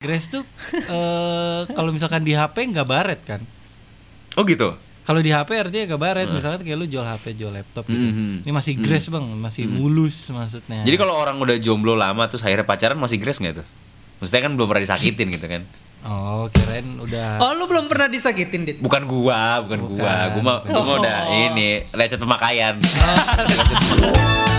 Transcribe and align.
Grace 0.00 0.32
tuh 0.32 0.40
eh 0.72 1.62
kalau 1.76 1.92
misalkan 1.92 2.24
di 2.24 2.32
HP 2.32 2.72
nggak 2.72 2.88
baret 2.88 3.20
kan? 3.20 3.44
Oh 4.32 4.48
gitu. 4.48 4.72
Kalau 5.04 5.20
di 5.20 5.28
HP 5.28 5.60
artinya 5.60 5.92
nggak 5.92 6.00
baret. 6.00 6.28
Misalkan 6.32 6.64
kayak 6.64 6.78
lu 6.80 6.88
jual 6.88 7.04
HP, 7.04 7.36
jual 7.36 7.52
laptop 7.52 7.84
gitu. 7.84 8.08
Mhm. 8.08 8.48
Ini 8.48 8.48
masih 8.48 8.80
Grace 8.80 9.12
bang, 9.12 9.20
masih 9.36 9.68
mulus 9.68 10.32
maksudnya. 10.32 10.88
Jadi 10.88 10.96
kalau 10.96 11.12
orang 11.12 11.36
udah 11.36 11.52
jomblo 11.60 11.92
lama 11.92 12.24
terus 12.24 12.40
akhirnya 12.40 12.64
pacaran 12.64 12.96
masih 12.96 13.20
grace 13.20 13.44
nggak 13.44 13.60
tuh? 13.60 13.66
Maksudnya 14.24 14.40
kan 14.40 14.52
belum 14.56 14.66
pernah 14.72 14.84
disakitin 14.88 15.28
gitu 15.36 15.46
kan? 15.52 15.62
oh 16.00 16.48
kirain 16.48 16.96
udah. 16.96 17.36
Oh 17.44 17.52
lu 17.60 17.68
belum 17.68 17.84
pernah 17.84 18.08
disakitin 18.08 18.64
dit? 18.64 18.76
Bukan 18.80 19.04
gua, 19.04 19.60
bukan, 19.60 19.84
gua. 19.84 20.32
Bukan, 20.32 20.32
Gua 20.32 20.40
mah 20.40 20.56
gua 20.64 20.80
mah 20.80 20.94
udah 20.96 21.16
Oh. 21.28 21.44
ini 21.52 21.84
lecet 21.92 22.16
pemakaian. 22.16 22.80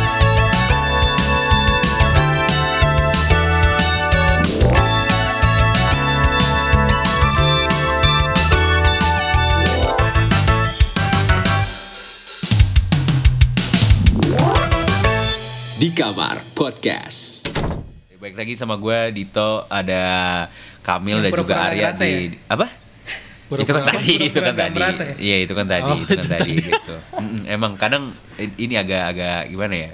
di 15.82 15.90
kamar 15.98 16.38
podcast. 16.54 17.50
Baik 18.22 18.38
lagi 18.38 18.54
sama 18.54 18.78
gua 18.78 19.10
Dito, 19.10 19.66
ada 19.66 20.46
Kamil 20.86 21.26
dan 21.26 21.34
juga 21.34 21.58
Arya 21.58 21.90
di 21.90 22.38
ya? 22.38 22.54
apa? 22.54 22.70
Pura-pura 23.50 23.66
itu 23.66 23.72
kan 23.74 23.82
apa? 23.82 23.90
tadi, 23.98 24.14
itu 24.22 24.38
kan 24.38 24.54
tadi. 24.54 24.78
ya? 24.78 24.92
Iya, 25.18 25.38
itu 25.42 25.54
kan 25.58 25.66
tadi, 25.66 25.90
Oh, 25.90 25.98
itu 25.98 26.14
kan 26.14 26.22
itu 26.22 26.30
tadi 26.30 26.52
gitu. 26.70 26.96
Emang 27.50 27.82
kadang 27.82 28.14
ini 28.38 28.78
agak-agak 28.78 29.50
gimana 29.50 29.74
ya? 29.74 29.92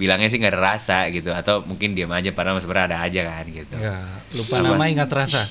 Bilangnya 0.00 0.32
sih 0.32 0.40
nggak 0.40 0.56
ada 0.56 0.62
rasa 0.72 1.12
gitu 1.12 1.36
atau 1.36 1.60
mungkin 1.68 1.92
diam 1.92 2.08
aja 2.08 2.32
padahal 2.32 2.64
sebenarnya 2.64 2.96
ada 2.96 2.98
aja 3.04 3.20
kan 3.28 3.44
gitu. 3.44 3.76
Nggak, 3.76 4.08
lupa 4.40 4.54
Apa? 4.56 4.64
nama 4.72 4.84
ingat 4.88 5.10
rasa. 5.12 5.42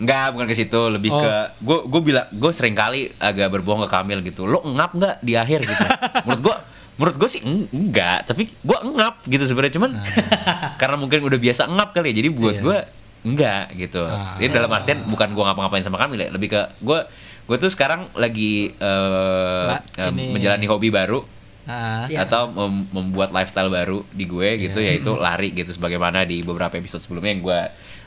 Enggak, 0.00 0.32
bukan 0.32 0.46
ke 0.48 0.56
situ, 0.56 0.80
lebih 0.88 1.12
Oh. 1.12 1.20
ke 1.20 1.32
gue 1.60 1.78
gue 1.92 2.00
bilang 2.08 2.24
gue 2.32 2.52
sering 2.56 2.72
kali 2.72 3.12
agak 3.20 3.52
berbohong 3.52 3.84
ke 3.84 3.90
Kamil 3.92 4.24
gitu. 4.24 4.48
Lo 4.48 4.64
ngap 4.64 4.96
nggak 4.96 5.14
di 5.20 5.36
akhir 5.36 5.60
gitu? 5.60 5.84
menurut 6.24 6.40
gue 6.40 6.56
menurut 6.94 7.16
gue 7.16 7.26
sih 7.26 7.40
eng- 7.40 7.70
enggak, 7.70 8.24
tapi 8.24 8.46
gue 8.46 8.78
ngap 8.88 9.24
gitu 9.24 9.44
sebenarnya 9.44 9.74
cuman 9.74 9.90
karena 10.80 10.96
mungkin 10.96 11.20
udah 11.20 11.36
biasa 11.36 11.66
ngap 11.66 11.90
kali 11.90 12.10
ya. 12.10 12.20
Jadi 12.20 12.28
buat 12.30 12.54
Iya. 12.54 12.62
gue 12.62 12.78
enggak 13.24 13.64
gitu. 13.78 14.04
Ah. 14.04 14.36
Jadi 14.36 14.50
dalam 14.50 14.68
artian 14.68 14.98
bukan 15.02 15.28
gue 15.30 15.42
ngapa-ngapain 15.42 15.80
sama 15.80 15.96
Kamil 15.96 16.18
ya, 16.18 16.28
lebih 16.28 16.48
ke 16.48 16.60
gue 16.78 16.98
gue 17.44 17.56
tuh 17.58 17.68
sekarang 17.68 18.08
lagi 18.14 18.72
La- 18.80 19.80
em, 20.00 20.12
ini- 20.14 20.32
menjalani 20.32 20.64
hobi 20.64 20.88
baru 20.88 21.24
Ah, 21.64 22.04
Iya. 22.04 22.28
atau 22.28 22.44
mem- 22.46 22.84
membuat 22.90 23.32
lifestyle 23.32 23.68
baru 23.68 24.04
di 24.10 24.24
gue 24.24 24.48
gitu 24.60 24.78
Iya. 24.78 25.00
yaitu 25.00 25.16
lari 25.16 25.48
gitu 25.50 25.72
sebagaimana 25.72 26.20
di 26.22 26.40
beberapa 26.40 26.76
episode 26.76 27.00
sebelumnya 27.00 27.32
yang 27.32 27.42
gue 27.42 27.60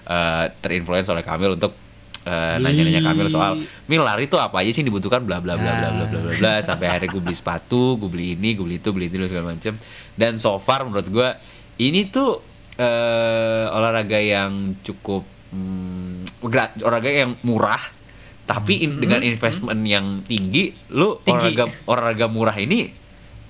uh, 0.06 0.46
terinfluence 0.62 1.10
oleh 1.10 1.22
Kamil 1.22 1.58
untuk 1.58 1.74
uh, 2.28 2.60
nanya-nanya 2.60 3.00
Kamil 3.02 3.32
soal 3.32 3.64
Mil 3.88 4.04
lari 4.04 4.28
tuh 4.28 4.38
apa 4.38 4.60
aja 4.60 4.70
sih 4.70 4.84
yang 4.84 4.92
dibutuhkan? 4.92 5.24
Bla 5.24 5.40
bla 5.40 5.56
bla 5.56 5.72
bla 5.72 5.90
bla 5.90 6.06
bla 6.12 6.20
bla 6.20 6.32
bla. 6.36 6.54
Sampai 6.60 6.92
akhirnya 6.92 7.16
gue 7.16 7.22
beli 7.24 7.34
sepatu 7.34 7.96
gue 7.96 8.10
beli 8.12 8.36
ini 8.36 8.54
gue 8.54 8.68
beli 8.68 8.78
itu 8.78 8.92
beli 8.92 9.08
itu 9.08 9.16
segala 9.26 9.56
macem. 9.56 9.80
Dan 10.14 10.36
so 10.36 10.60
far 10.60 10.84
menurut 10.84 11.08
gue 11.08 11.30
ini 11.80 12.12
tuh 12.12 12.44
uh, 12.76 13.66
olahraga 13.72 14.20
yang 14.20 14.76
cukup 14.84 15.24
gra- 16.44 16.76
olahraga 16.84 17.10
yang 17.10 17.40
murah. 17.42 17.82
Tapi 18.44 18.84
in- 18.84 19.00
dengan 19.00 19.24
investment 19.24 19.80
yang 19.84 20.24
tinggi 20.24 20.72
lu 20.92 21.20
Tinggi. 21.20 21.52
olahraga 21.52 21.64
olahraga 21.84 22.26
murah 22.32 22.56
ini 22.56 22.88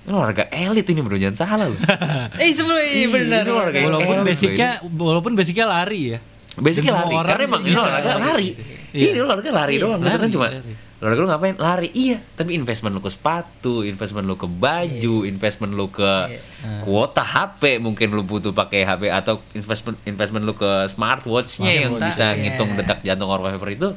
ini 0.08 0.16
olahraga 0.16 0.48
elit 0.48 0.88
ini 0.88 1.04
bro 1.04 1.20
jangan 1.20 1.36
salah 1.36 1.66
lu. 1.68 1.76
Eh 2.42 2.48
sebenarnya 2.50 2.90
iya 2.96 3.06
benar. 3.12 3.42
Ini 3.44 3.52
olahraga 3.52 3.76
yang 3.76 3.86
walaupun 3.92 4.16
elit, 4.18 4.26
basicnya 4.32 4.70
walaupun 4.82 5.32
basicnya 5.36 5.66
lari 5.68 6.16
ya. 6.16 6.18
Basicnya 6.58 6.92
lari, 6.94 7.14
orang 7.14 7.28
karena 7.28 7.42
emang 7.46 7.62
ini 7.62 7.76
olahraga 7.76 8.12
lari. 8.16 8.48
Iya. 8.88 9.10
Ini 9.12 9.18
olahraga 9.20 9.50
lari 9.52 9.74
Iya, 9.76 9.82
doang, 9.84 10.00
kan 10.00 10.30
cuma 10.32 10.46
lari. 10.48 10.72
olahraga 10.98 11.20
lu 11.20 11.28
ngapain? 11.28 11.54
Lari. 11.56 11.88
Iya, 11.92 12.18
tapi 12.34 12.50
investment 12.52 12.92
lu 12.92 13.00
ke 13.00 13.08
sepatu, 13.08 13.74
investment 13.82 14.24
lu 14.24 14.34
ke 14.34 14.48
baju, 14.48 15.16
investment 15.22 15.72
lu 15.72 15.86
ke 15.88 16.10
kuota 16.82 17.20
HP, 17.20 17.78
mungkin 17.78 18.10
lu 18.10 18.22
butuh 18.22 18.50
pakai 18.50 18.82
HP 18.82 19.06
atau 19.08 19.38
investment 19.52 19.96
investment 20.02 20.42
lu 20.42 20.52
ke 20.52 20.88
smartwatch-nya 20.88 21.86
yang 21.86 21.92
bisa 21.96 22.32
iya. 22.32 22.40
ngitung 22.40 22.74
detak 22.74 23.00
jantung 23.02 23.28
or 23.28 23.38
whatever 23.38 23.68
itu. 23.68 23.92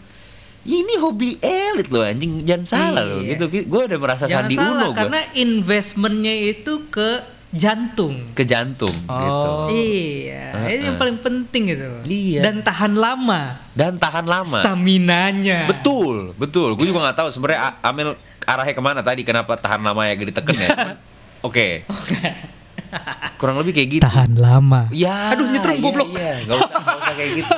Ini 0.61 1.01
hobi 1.01 1.41
elit 1.41 1.89
loh 1.89 2.05
anjing, 2.05 2.45
jangan 2.45 2.65
salah 2.67 3.01
loh 3.01 3.17
Iya. 3.17 3.33
gitu. 3.33 3.65
Gue 3.65 3.81
udah 3.89 3.97
merasa 3.97 4.29
Jangan 4.29 4.45
Sandi 4.45 4.55
salah 4.61 4.69
Uno 4.69 4.85
gue 4.85 4.93
karena 4.93 5.19
investmentnya 5.33 6.35
itu 6.37 6.85
ke 6.85 7.25
jantung. 7.51 8.31
ke 8.31 8.43
jantung 8.47 8.91
gitu. 8.95 9.11
Oh. 9.51 9.67
Iya, 9.67 10.71
ini 10.71 10.83
yang 10.87 10.97
paling 10.97 11.19
penting 11.19 11.75
gitu. 11.75 11.87
Iya. 12.07 12.39
Dan 12.47 12.63
tahan 12.63 12.95
lama. 12.95 13.59
Dan 13.75 13.99
tahan 13.99 14.23
lama. 14.23 14.59
Staminanya. 14.63 15.67
Betul, 15.67 16.31
betul. 16.39 16.79
Gue 16.79 16.87
juga 16.87 17.11
nggak 17.11 17.17
tahu 17.19 17.27
sebenarnya 17.27 17.75
Amel 17.83 18.15
arahnya 18.47 18.73
ke 18.73 18.83
mana 18.83 18.99
tadi, 19.03 19.21
kenapa 19.27 19.59
tahan 19.59 19.83
lama 19.83 20.01
ya 20.07 20.15
diteken 20.15 20.55
ya. 20.57 20.69
Cuman, 20.71 20.97
Oke. 21.47 21.83
Kurang 23.39 23.57
lebih 23.57 23.73
kayak 23.73 23.89
gitu. 23.89 24.03
Tahan 24.03 24.35
lama. 24.37 24.85
Ya. 24.91 25.33
Aduh, 25.33 25.47
nyetrum 25.49 25.79
iya, 25.79 25.83
goblok. 25.83 26.09
Iya, 26.13 26.33
nggak 26.45 26.57
usah, 26.59 26.69
nggak 26.71 26.97
usah 26.99 27.13
kayak 27.15 27.31
gitu. 27.39 27.55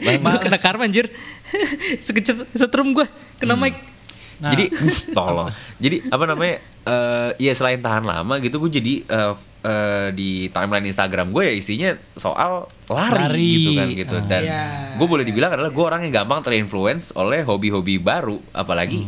Itu 0.16 0.38
kena 0.40 0.58
karma 0.58 0.82
anjir. 0.88 1.06
Sekecet 2.00 2.48
setrum 2.56 2.92
gua 2.92 3.06
kena 3.38 3.54
Hmm. 3.54 3.68
mic. 3.68 3.74
Nah. 4.40 4.50
Jadi, 4.50 4.64
tolong. 5.12 5.48
Jadi 5.76 5.96
apa 6.06 6.24
namanya? 6.24 6.56
eh 6.80 7.30
ya 7.38 7.52
selain 7.52 7.76
tahan 7.78 8.02
lama 8.02 8.40
gitu, 8.40 8.56
gue 8.58 8.72
jadi 8.72 9.04
eh, 9.04 9.30
f- 9.30 9.44
eh, 9.62 10.08
di 10.10 10.30
timeline 10.48 10.82
Instagram 10.82 11.28
gue 11.28 11.44
ya 11.44 11.52
isinya 11.52 11.92
soal 12.10 12.64
lari, 12.86 13.20
Lari. 13.20 13.50
gitu 13.54 13.70
kan 13.74 13.86
gitu. 13.92 14.16
Ah. 14.16 14.24
Dan 14.24 14.42
Iya. 14.42 14.62
gue 14.96 15.06
boleh 15.06 15.22
dibilang 15.22 15.52
adalah 15.52 15.68
gue 15.68 15.84
orang 15.84 16.00
yang 16.02 16.14
gampang 16.16 16.40
terinfluence 16.40 17.12
oleh 17.14 17.40
hobi-hobi 17.42 17.96
baru, 17.96 18.40
apalagi 18.50 19.04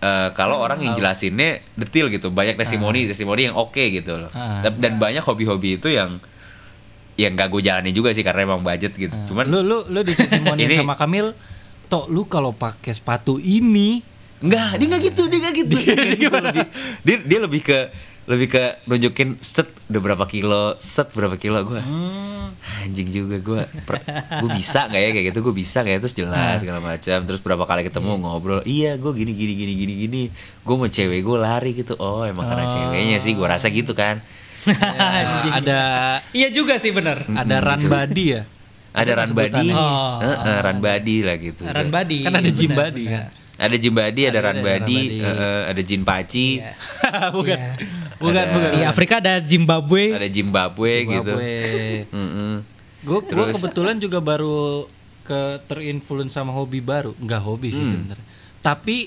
eh, 0.00 0.28
kalau 0.32 0.60
orang 0.60 0.78
yang 0.80 0.94
jelasinnya 0.94 1.66
detail 1.74 2.06
gitu, 2.08 2.30
banyak 2.30 2.54
testimoni, 2.54 3.04
testimoni 3.04 3.48
yang 3.48 3.56
oke 3.56 3.74
gitu 3.90 4.14
loh. 4.16 4.30
Ah. 4.30 4.62
Dan- 4.62 4.78
Dan 4.78 4.92
banyak 4.96 5.20
hobi-hobi 5.20 5.76
itu 5.76 5.90
yang 5.90 6.22
yang 7.14 7.30
gak 7.32 7.46
gue 7.48 7.58
jalani 7.60 7.90
juga 7.90 8.10
sih 8.10 8.22
karena 8.22 8.42
emang 8.44 8.60
budget 8.60 8.90
gitu. 8.92 9.14
Cuman 9.28 9.46
lu 9.46 9.62
lu 9.62 9.82
lu 9.84 10.00
di 10.00 10.10
testimonian 10.12 10.66
Ini- 10.68 10.78
sama 10.78 10.94
Kamil, 10.94 11.34
tok 11.86 12.06
lu 12.06 12.22
kalau 12.24 12.50
pakai 12.50 12.90
sepatu 12.90 13.36
ini 13.36 14.13
Enggak, 14.42 14.70
dia 14.76 14.86
enggak 14.90 15.02
gitu, 15.04 15.22
dia 15.26 15.38
enggak 15.38 15.54
gitu. 15.56 15.74
Dia, 15.76 15.94
nggak 15.94 16.16
gitu. 16.16 16.30
Lebih- 16.34 16.68
dia, 17.02 17.16
dia 17.22 17.38
lebih 17.42 17.62
ke 17.62 17.78
lebih 18.24 18.48
ke 18.48 18.62
nunjukin 18.88 19.36
set 19.38 19.68
udah 19.92 20.00
berapa 20.00 20.24
kilo, 20.24 20.80
set 20.80 21.12
berapa 21.12 21.36
kilo 21.36 21.60
gue. 21.60 21.76
Anjing 22.80 23.12
juga 23.12 23.36
gue. 23.36 23.62
Gue 24.40 24.50
bisa 24.56 24.88
nggak 24.88 24.96
ya 24.96 25.08
kayak 25.12 25.26
gitu? 25.28 25.38
Gue 25.44 25.52
bisa 25.52 25.84
nggak 25.84 25.92
ya? 25.92 26.00
Terus 26.00 26.16
jelas 26.16 26.56
segala 26.56 26.80
macam. 26.80 27.18
Terus 27.20 27.40
berapa 27.44 27.64
kali 27.68 27.84
ketemu 27.84 28.16
ngobrol. 28.16 28.64
Iya, 28.64 28.96
gue 28.96 29.12
gini 29.12 29.36
gini 29.36 29.52
gini 29.52 29.72
gini 29.76 29.94
gini. 30.08 30.22
Gue 30.64 30.74
mau 30.74 30.88
cewek 30.88 31.20
gue 31.20 31.36
lari 31.36 31.76
gitu. 31.76 32.00
Oh, 32.00 32.24
emang 32.24 32.48
karena 32.48 32.64
ceweknya 32.64 33.20
sih. 33.20 33.36
Gue 33.36 33.44
rasa 33.44 33.68
gitu 33.68 33.92
kan. 33.92 34.24
eh, 34.64 35.24
ada 35.52 35.80
Iya 36.32 36.48
juga 36.48 36.80
sih 36.80 36.96
benar. 36.96 37.28
ada 37.28 37.56
run 37.60 37.84
body 37.84 38.24
ya. 38.24 38.42
Ada 38.96 39.12
run 39.20 39.32
body. 39.36 39.68
Oh. 39.68 40.16
Heeh, 40.24 40.56
run 40.64 40.78
body 40.80 41.16
lah 41.20 41.36
gitu. 41.36 41.62
Run 41.68 41.88
body. 41.92 42.18
Kan 42.24 42.32
ada 42.32 42.48
gym 42.48 42.72
body 42.72 43.04
kan. 43.04 43.28
Ada 43.54 43.76
gym 43.76 43.94
body, 43.94 44.22
ada, 44.26 44.38
Ada- 44.40 44.58
body, 44.58 44.82
body. 44.82 44.98
heeh, 45.16 45.60
ada 45.70 45.80
jin 45.80 46.02
paci, 46.02 46.58
Iya. 46.58 46.74
bukan. 47.36 47.54
Iya. 47.54 47.70
Bukan, 48.18 48.34
Ada- 48.40 48.50
bukan. 48.50 48.70
Di 48.72 48.82
Afrika 48.82 49.14
ada 49.22 49.38
Zimbabwe. 49.38 50.10
ada 50.10 50.26
Zimbabwe, 50.26 50.92
gitu. 51.04 51.32
Mm-mm. 52.10 52.54
Gue 53.00 53.18
gue 53.22 53.46
kebetulan 53.52 53.96
juga 53.96 54.18
baru 54.18 54.90
ke 55.22 55.40
terinfluence 55.64 56.32
sama 56.32 56.50
hobi 56.50 56.80
baru, 56.80 57.14
nggak 57.14 57.40
hobi 57.40 57.68
sih 57.70 57.84
sebenarnya. 57.86 58.26
Tapi 58.58 59.06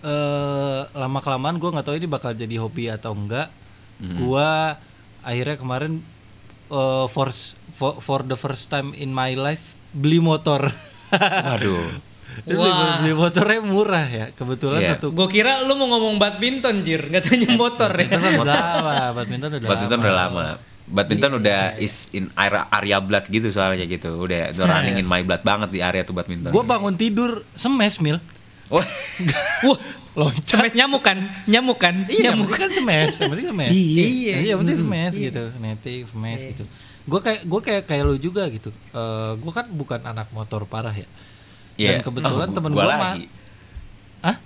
eh 0.00 0.80
lama 0.92 1.18
kelamaan 1.18 1.56
gue 1.56 1.66
nggak 1.66 1.82
tahu 1.82 1.96
ini 1.96 2.06
bakal 2.06 2.30
jadi 2.32 2.56
hobi 2.56 2.86
atau 2.86 3.12
enggak. 3.12 3.50
Gua 3.96 4.76
akhirnya 5.20 5.56
kemarin 5.56 6.04
eh, 6.68 7.06
for, 7.08 7.32
for 7.72 7.98
for 7.98 8.20
the 8.22 8.36
first 8.36 8.68
time 8.68 8.92
in 8.92 9.10
my 9.10 9.32
life 9.32 9.74
beli 9.90 10.20
motor. 10.20 10.70
Waduh. 11.10 11.98
Dan 12.44 12.52
beli, 12.52 12.68
Wah. 12.68 12.98
beli 12.98 13.12
motornya 13.12 13.60
murah 13.62 14.06
ya 14.06 14.26
kebetulan 14.30 14.80
Iya. 14.80 14.90
satu 14.94 15.08
Gue 15.10 15.26
kira 15.26 15.62
lu 15.62 15.72
mau 15.72 15.88
ngomong 15.88 16.18
badminton 16.18 16.82
jir, 16.82 17.06
nggak 17.06 17.24
tanya 17.24 17.54
motor 17.54 17.88
ya. 17.88 18.04
Badminton 18.04 18.20
kan 18.20 18.32
udah 18.44 18.56
lama, 18.58 18.94
badminton 19.14 19.50
udah 19.54 19.60
Badminton 19.64 19.98
lama. 19.98 20.04
udah 20.04 20.14
lama. 20.14 20.46
Badminton 20.86 21.32
udah 21.38 21.60
is 21.78 22.12
in 22.12 22.30
area, 22.32 22.62
area 22.70 22.98
blood 23.00 23.26
gitu 23.26 23.48
soalnya 23.48 23.82
gitu. 23.84 24.14
Udah 24.16 24.52
udah 24.52 24.64
running 24.68 25.00
in 25.00 25.06
my 25.06 25.18
blood 25.20 25.42
banget 25.42 25.68
di 25.70 25.80
area 25.80 26.02
tuh 26.02 26.12
badminton. 26.12 26.52
Gue 26.52 26.62
bangun 26.62 26.94
tidur 26.94 27.42
semes 27.54 27.98
mil. 27.98 28.20
Wah. 28.66 28.86
Wah, 29.66 29.78
Loncat. 30.16 30.46
semes 30.46 30.72
nyamuk 30.72 31.02
kan? 31.02 31.18
Nyamuk 31.44 31.76
kan? 31.76 32.06
Iya, 32.06 32.32
nyamuk. 32.32 32.50
kan 32.50 32.66
semes, 32.68 33.14
yang 33.16 33.30
penting 33.30 33.48
semes. 33.48 33.70
Iya. 33.70 34.04
Iya, 34.04 34.36
yang 34.48 34.58
penting 34.60 34.78
semes 34.78 35.12
gitu, 35.14 35.44
netting, 35.56 36.00
semes 36.04 36.40
gitu. 36.42 36.64
Gue 37.06 37.20
kayak 37.22 37.40
gue 37.44 37.60
kayak 37.62 37.82
kayak 37.84 38.02
lu 38.02 38.16
juga 38.16 38.46
gitu. 38.46 38.70
Eh 38.90 39.32
gue 39.36 39.52
kan 39.52 39.66
bukan 39.68 40.00
anak 40.02 40.30
motor 40.30 40.64
parah 40.64 40.90
ya. 40.90 41.06
Iya. 41.76 41.90
Dan 41.92 42.00
kebetulan 42.02 42.32
Oh, 42.42 42.54
temen 42.54 42.70
gua 42.70 42.82
gue 42.82 42.88
mah, 42.90 43.00
lagi. 43.10 43.24
ah 44.22 44.36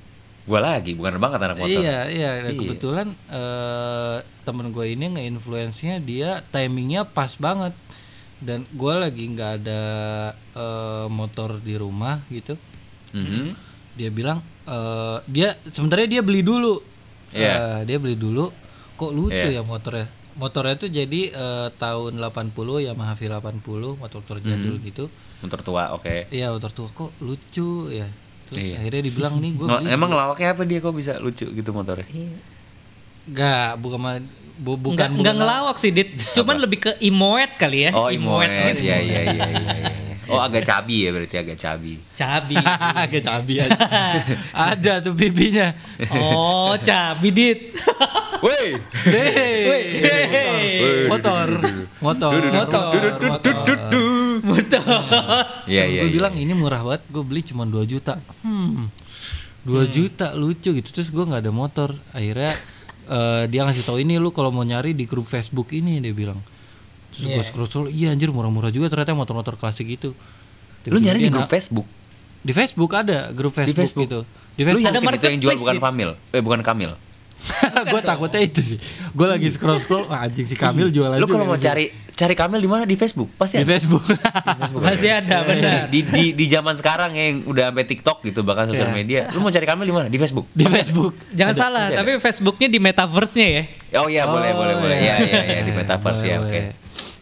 Gua 0.43 0.61
lagi, 0.61 0.91
bukan 0.93 1.15
banget 1.17 1.39
anak 1.41 1.57
motor. 1.57 1.71
iya 1.71 1.99
iya. 2.07 2.31
Dan 2.41 2.53
Iya. 2.53 2.61
kebetulan 2.61 3.09
eh 3.29 4.17
temen 4.43 4.67
gue 4.69 4.87
ini 4.89 5.07
nge-influence-nya 5.11 6.01
dia 6.01 6.31
timingnya 6.47 7.05
pas 7.05 7.35
banget. 7.37 7.73
dan 8.41 8.65
gue 8.67 8.95
lagi 8.95 9.29
nggak 9.29 9.53
ada 9.59 9.83
eh, 10.33 11.07
motor 11.09 11.61
di 11.61 11.77
rumah 11.77 12.25
gitu 12.27 12.57
Mhm. 13.11 13.53
dia 13.93 14.09
bilang 14.09 14.41
eh, 14.65 15.19
dia 15.27 15.61
sebenarnya 15.67 16.09
dia 16.09 16.23
beli 16.23 16.41
dulu 16.41 16.81
Iya. 17.31 17.53
Eh, 17.53 17.81
dia 17.85 17.97
beli 17.97 18.17
dulu 18.17 18.49
kok 18.97 19.13
lucu 19.13 19.37
Iya. 19.37 19.55
ya 19.55 19.63
motornya 19.63 20.09
motornya 20.35 20.73
tuh 20.75 20.89
jadi 20.89 21.21
eh, 21.29 21.69
tahun 21.71 22.17
80 22.17 22.57
Yamaha 22.81 23.13
V80 23.13 23.61
motor-motor 23.95 24.41
jadul 24.41 24.75
Hmm. 24.75 24.85
gitu 24.85 25.05
Motor 25.41 25.61
tua, 25.63 25.93
oke. 25.93 26.27
Iya 26.29 26.49
motor 26.49 26.71
tua 26.71 26.89
kok 26.89 27.11
lucu 27.19 27.91
ya 27.91 28.07
terus 28.45 28.67
Iya. 28.67 28.77
akhirnya 28.77 29.01
dibilang 29.05 29.37
nih 29.37 29.51
gue 29.55 29.67
Emang 29.87 30.11
ngelawaknya 30.11 30.49
apa 30.51 30.65
dia 30.65 30.79
kok 30.79 30.91
bisa 30.91 31.17
lucu 31.17 31.47
gitu 31.47 31.71
motornya? 31.71 32.03
Nggak, 33.23 33.79
bukan 33.79 33.99
ma- 33.99 34.19
bu- 34.57 34.77
bukan 34.77 34.97
Enggak, 34.97 35.09
enggak 35.13 35.23
bukan- 35.23 35.39
ngelawak 35.39 35.77
sih, 35.77 35.91
Dit. 35.91 36.09
Cuman 36.35 36.57
lebih 36.59 36.79
ke 36.81 36.91
imoet 37.01 37.55
kali 37.55 37.87
ya. 37.87 37.91
Oh, 37.93 38.09
imoet. 38.09 38.49
gitu. 38.75 38.85
Iya, 38.85 38.97
iya, 38.99 39.21
iya, 39.25 39.47
iya, 39.47 39.73
iya. 39.79 39.91
Oh, 40.27 40.39
agak 40.39 40.63
cabi 40.63 41.07
ya 41.07 41.11
berarti 41.11 41.37
agak 41.37 41.57
cabi. 41.57 41.99
Cabi. 42.13 42.55
Agak 43.03 43.21
cabi 43.21 43.55
aja. 43.59 43.79
Ada 44.71 45.01
tuh 45.01 45.13
pipinya. 45.13 45.75
Oh, 46.13 46.75
cabi, 46.77 47.29
Dit. 47.31 47.61
Woi. 48.41 48.79
Hey. 49.05 51.07
Motor, 51.07 51.49
motor, 51.99 52.41
Motor. 52.47 53.03
motor. 53.21 53.67
Iya, 55.71 55.85
iya. 55.87 56.01
gue 56.05 56.11
iya. 56.11 56.17
bilang 56.17 56.35
ini 56.35 56.53
murah 56.53 56.83
banget, 56.83 57.03
gue 57.09 57.23
beli 57.23 57.41
cuma 57.47 57.63
2 57.69 57.87
juta. 57.87 58.19
Hmm, 58.43 58.91
2 59.65 59.87
juta 59.95 60.35
lucu 60.35 60.75
gitu. 60.75 60.89
Terus 60.91 61.09
gue 61.15 61.25
nggak 61.25 61.47
ada 61.47 61.53
motor. 61.53 61.95
Akhirnya 62.11 62.51
eh, 63.17 63.45
dia 63.47 63.61
ngasih 63.67 63.85
tahu 63.87 64.03
ini 64.03 64.19
lu 64.19 64.35
kalau 64.35 64.51
mau 64.51 64.67
nyari 64.67 64.97
di 64.97 65.07
grup 65.07 65.29
Facebook 65.29 65.71
ini 65.71 66.03
dia 66.03 66.15
bilang. 66.15 66.41
Terus 67.11 67.27
gue 67.27 67.45
scroll 67.47 67.67
scroll, 67.67 67.89
iya 67.91 68.15
anjir 68.15 68.31
murah-murah 68.31 68.71
juga 68.71 68.87
ternyata 68.87 69.19
motor-motor 69.19 69.59
klasik 69.59 69.87
gitu. 69.91 70.15
Lu 70.87 70.99
nyari 70.99 71.27
di 71.27 71.31
grup 71.31 71.51
Facebook? 71.51 71.87
Di 72.41 72.57
Facebook 72.57 72.91
ada 72.97 73.29
grup 73.37 73.53
Facebook, 73.53 73.85
Facebook? 73.85 74.09
gitu. 74.09 74.21
Di 74.57 74.63
Lu 74.65 74.79
Facebook 74.81 74.95
yakin 74.97 75.17
itu 75.19 75.27
yang 75.27 75.41
jual 75.43 75.57
bukan? 75.61 75.77
Famil? 75.77 76.11
Eh, 76.33 76.41
bukan 76.41 76.63
Kamil. 76.65 76.95
gue 77.93 78.01
takutnya 78.05 78.41
itu 78.45 78.61
sih. 78.61 78.79
Gue 79.13 79.27
lagi 79.29 79.49
scroll 79.53 79.81
scroll, 79.81 80.05
anjing 80.09 80.47
si 80.49 80.57
Kamil 80.57 80.89
jualan 80.95 81.17
Lu 81.21 81.27
kalau 81.29 81.49
mau 81.49 81.57
di 81.57 81.65
cari 81.65 81.85
cari 82.21 82.35
Kamil 82.35 82.61
di 82.61 82.69
mana? 82.69 82.85
Di 82.85 82.93
Facebook. 82.93 83.33
Pasti 83.35 83.57
di 83.57 83.65
ada. 83.65 83.73
Facebook. 83.73 84.05
Masih 84.77 85.11
ada, 85.11 85.37
benar. 85.43 85.89
di 85.89 86.05
di 86.05 86.25
di 86.33 86.45
zaman 86.47 86.77
sekarang 86.77 87.11
yang 87.13 87.43
udah 87.45 87.69
sampai 87.69 87.85
TikTok 87.87 88.21
gitu 88.23 88.41
bahkan 88.43 88.69
sosial 88.69 88.87
Iya. 88.87 88.95
media. 88.95 89.21
Lu 89.31 89.41
mau 89.41 89.49
cari 89.49 89.65
Kamil 89.65 89.87
di 89.87 89.95
mana? 89.95 90.07
Di 90.07 90.19
Facebook. 90.19 90.47
di 90.53 90.65
Facebook. 90.67 91.17
Jangan 91.33 91.55
salah, 91.55 91.83
masih 91.83 91.93
ada. 91.93 91.99
tapi 91.99 92.11
Facebooknya 92.19 92.69
di 92.69 92.79
metaverse-nya 92.79 93.49
ya. 93.49 93.63
Oh 93.97 94.07
iya 94.07 94.23
boleh 94.25 94.51
Oh, 94.51 94.59
boleh 94.59 94.75
boleh. 94.77 94.99
iya. 94.99 95.15
Iya 95.17 95.25
iya 95.25 95.43
iya 95.43 95.61
di 95.63 95.73
metaverse 95.73 96.21
Boleh, 96.21 96.29
ya 96.29 96.39
oke. 96.39 96.47
boleh. 96.47 96.65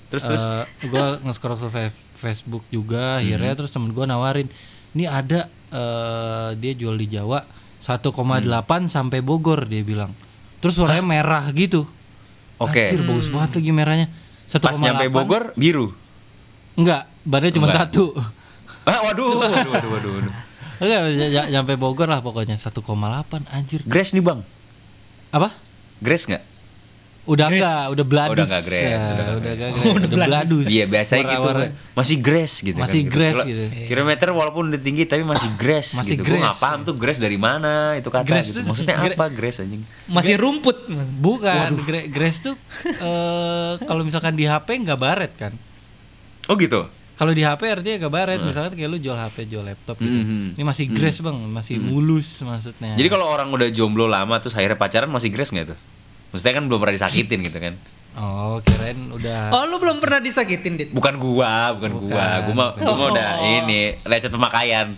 Terus 0.09 0.23
terus 0.25 0.45
gue 0.83 1.05
nge-scroll 1.23 1.59
ke 1.61 1.69
Facebook 2.13 2.65
juga 2.69 3.21
akhirnya 3.21 3.55
terus 3.55 3.71
temen 3.71 3.93
gue 3.93 4.03
nawarin 4.03 4.49
ini 4.91 5.05
ada 5.05 5.47
eh, 5.69 6.51
dia 6.57 6.73
jual 6.75 6.97
di 6.97 7.07
Jawa 7.09 7.45
1,8 7.79 8.11
sampai 8.87 9.21
Bogor 9.21 9.65
dia 9.65 9.81
bilang 9.81 10.11
terus 10.59 10.75
warnanya 10.77 11.05
merah 11.05 11.45
gitu 11.53 11.87
Oke. 12.59 12.91
Anjir, 12.91 13.07
bagus 13.07 13.31
banget 13.31 13.51
lagi 13.55 13.71
merahnya 13.71 14.07
1,8 14.49 14.59
pas 14.59 14.75
nyampe 14.75 15.07
Bogor 15.09 15.53
biru. 15.55 15.93
enggak 16.75 17.05
badannya 17.23 17.53
cuma 17.53 17.69
Enggak. 17.69 17.81
satu 17.87 18.17
Ah 18.83 19.05
waduh 19.05 19.37
waduh 19.37 19.69
waduh 19.69 19.91
waduh. 19.91 20.11
waduh. 20.17 20.33
enggak 20.79 21.01
ny- 21.07 21.29
ny- 21.29 21.51
nyampe 21.51 21.77
Bogor 21.77 22.09
lah 22.09 22.19
pokoknya 22.19 22.57
1,8 22.57 22.81
anjir 23.47 23.85
Grace 23.85 24.11
nih 24.11 24.23
bang. 24.23 24.41
apa 25.29 25.53
Grace 25.99 26.25
nggak? 26.25 26.43
Udah 27.29 27.47
enggak 27.47 27.83
udah 27.91 28.05
bladus 28.05 28.33
Udah 28.33 28.45
enggak 28.47 28.65
grace, 28.65 28.81
Ya, 28.81 28.89
udah 28.89 29.05
enggak 29.05 29.37
udah 29.37 29.53
grace. 29.53 29.75
enggak 29.77 29.93
udah 29.93 30.11
bladus 30.25 30.65
Iya 30.67 30.85
biasanya 30.87 31.23
gitu 31.23 31.41
Warna-warna. 31.45 31.67
masih 31.93 32.17
grace 32.19 32.55
gitu 32.59 32.79
Masih 32.79 33.01
kan. 33.01 33.13
grace 33.13 33.37
Kilo- 33.37 33.47
gitu. 33.47 33.65
Kilometer 33.87 34.29
walaupun 34.31 34.63
udah 34.67 34.81
tinggi 34.81 35.03
tapi 35.05 35.23
masih 35.23 35.49
grace 35.55 35.91
Masih 35.95 36.15
gitu. 36.15 36.23
Gue 36.25 36.39
nggak 36.39 36.51
grace. 36.51 36.65
paham 36.65 36.81
tuh 36.83 36.95
grace 36.95 37.19
dari 37.19 37.37
mana 37.37 37.75
itu 37.95 38.09
kata 38.09 38.25
Grace 38.25 38.49
gitu. 38.51 38.61
Maksudnya 38.65 38.97
gra- 38.97 39.13
apa 39.13 39.27
grace 39.29 39.59
anjing? 39.59 39.83
Masih 40.07 40.35
rumput. 40.35 40.77
Bukan, 41.19 41.69
gra- 41.83 42.09
Grace 42.09 42.39
tuh 42.41 42.57
eh, 42.87 43.73
kalau 43.81 44.03
misalkan 44.03 44.33
di 44.33 44.43
HP 44.43 44.81
nggak 44.81 44.97
baret 44.97 45.33
kan. 45.35 45.53
Oh 46.45 46.57
gitu. 46.57 46.89
Kalau 47.13 47.31
di 47.31 47.43
HP 47.43 47.61
artinya 47.69 47.97
nggak 47.99 48.15
baret, 48.15 48.39
misalkan 48.41 48.73
kayak 48.73 48.89
lu 48.89 48.97
jual 48.97 49.15
HP, 49.15 49.45
jual 49.45 49.61
laptop 49.61 49.99
gitu. 49.99 50.07
Mhm. 50.15 50.55
Ini 50.55 50.63
masih 50.63 50.87
Grace 50.89 51.19
bang, 51.19 51.35
masih 51.45 51.77
mulus 51.77 52.41
maksudnya. 52.41 52.95
Jadi 52.95 53.05
kalau 53.07 53.27
orang 53.27 53.51
udah 53.51 53.69
jomblo 53.69 54.07
lama 54.07 54.39
terus 54.39 54.55
akhirnya 54.55 54.75
pacaran 54.75 55.11
masih 55.11 55.29
grace 55.29 55.51
nggak 55.51 55.67
tuh? 55.69 55.79
Maksudnya 56.29 56.55
kan 56.55 56.65
belum 56.67 56.79
pernah 56.79 56.95
disakitin 56.95 57.41
gitu 57.43 57.59
kan? 57.59 57.75
oh 58.19 58.59
kirain 58.61 58.99
udah. 59.15 59.55
Oh, 59.55 59.63
lu 59.65 59.79
belum 59.79 60.03
pernah 60.03 60.19
disakitin, 60.19 60.75
Dit? 60.75 60.91
Bukan 60.91 61.17
gua, 61.17 61.71
bukan, 61.73 61.91
gua. 61.97 62.43
Gua 62.45 62.55
mah 62.57 62.69
gua 62.75 62.93
mah 62.93 63.09
udah 63.13 63.31
ini 63.63 63.95
lecet 64.03 64.35
pemakaian. 64.35 64.91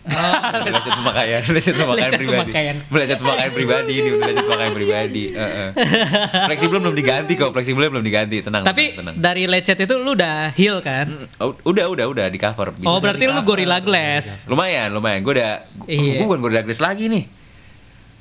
lecet 0.66 0.92
pemakaian, 0.92 1.40
lecet 1.46 1.76
pemakaian 1.78 2.10
Lecet 2.10 2.20
pribadi. 2.20 2.40
pemakaian. 2.42 2.76
Lecet 2.90 3.18
pemakaian 3.20 3.52
pribadi 3.54 3.92
ini 3.94 4.08
udah 4.10 4.26
lecet 4.26 4.44
pemakaian 4.44 4.74
pribadi. 4.74 5.24
Heeh. 5.30 5.68
Fleksibel 6.50 6.78
belum 6.82 6.96
diganti 6.96 7.32
kok, 7.38 7.50
fleksibelnya 7.54 7.90
belum 7.94 8.02
diganti. 8.02 8.36
Tenang, 8.42 8.62
Tapi 8.66 8.84
tenang. 8.92 9.14
tenang. 9.14 9.16
dari 9.22 9.44
lecet 9.46 9.78
itu 9.78 9.94
lu 9.96 10.12
udah 10.12 10.50
heal 10.52 10.82
kan? 10.82 11.06
Oh, 11.38 11.54
udah, 11.62 11.86
udah, 11.86 12.04
udah 12.08 12.26
di 12.26 12.36
cover. 12.36 12.74
Bisa 12.74 12.88
oh, 12.88 12.98
berarti 12.98 13.24
lu. 13.24 13.40
Gorilla 13.40 13.78
Glass. 13.78 14.42
lumayan, 14.44 14.90
lumayan. 14.90 15.22
Gua 15.22 15.38
udah, 15.38 15.52
Iya. 15.86 16.18
gua 16.18 16.34
bukan 16.34 16.40
Gorilla 16.42 16.62
Glass 16.66 16.82
lagi 16.82 17.06
nih. 17.06 17.24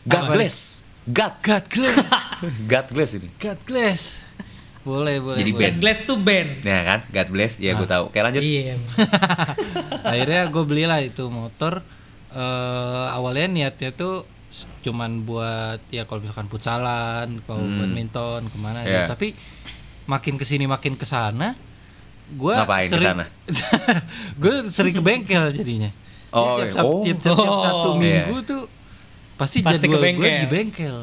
Glass. 0.06 0.86
God, 1.06 1.34
God 1.40 1.66
Glass, 1.68 1.96
God 2.72 2.88
Glass 2.90 3.12
ini. 3.14 3.30
God 3.36 3.60
Glass. 3.64 4.02
Boleh, 4.80 5.20
boleh. 5.20 5.38
Jadi 5.38 5.52
boleh. 5.52 5.64
God 5.66 5.76
Glass 5.78 6.00
tuh 6.02 6.18
band. 6.18 6.50
Ya 6.62 6.80
kan, 6.84 7.00
God 7.06 7.28
bless. 7.30 7.54
Ya, 7.58 7.72
gue 7.74 7.84
Ah. 7.84 7.92
tahu. 7.92 8.04
Oke, 8.08 8.18
lanjut. 8.18 8.42
Iya. 8.42 8.80
Akhirnya 10.06 10.42
gue 10.48 10.64
belilah 10.64 11.00
itu 11.00 11.28
motor. 11.28 11.84
eh 12.30 13.08
awalnya 13.10 13.50
niatnya 13.50 13.90
tuh 13.90 14.22
cuman 14.80 15.26
buat 15.26 15.82
ya 15.90 16.06
kalau 16.06 16.22
misalkan 16.22 16.46
futsalan, 16.46 17.42
kalau 17.44 17.58
badminton 17.60 18.46
ke 18.46 18.58
mana 18.58 18.82
Iya. 18.82 19.06
ya. 19.06 19.10
Tapi 19.10 19.34
makin 20.06 20.38
ke 20.38 20.46
sini 20.46 20.66
makin 20.66 20.94
ke 20.94 21.04
sana, 21.04 21.58
gue 22.32 22.54
Ngapain 22.54 22.86
ke 22.88 22.98
sana? 22.98 23.26
gue 24.42 24.54
sering 24.70 24.94
ke 24.94 25.02
bengkel 25.02 25.50
jadinya. 25.52 25.90
Oh, 26.30 26.62
Jadi 26.62 26.70
tiap, 26.70 26.86
oh. 26.86 27.02
tiap, 27.02 27.18
tiap- 27.20 27.34
tiap 27.36 27.50
Oh. 27.50 27.62
satu 27.66 27.90
minggu 27.98 28.36
tuh 28.44 28.62
pasti, 29.40 29.64
Pasti 29.64 29.80
ke 29.82 29.88
jadwal 29.88 29.96
gue 29.96 30.04
bengkel. 30.04 30.36
di 30.38 30.48
bengkel. 30.48 30.98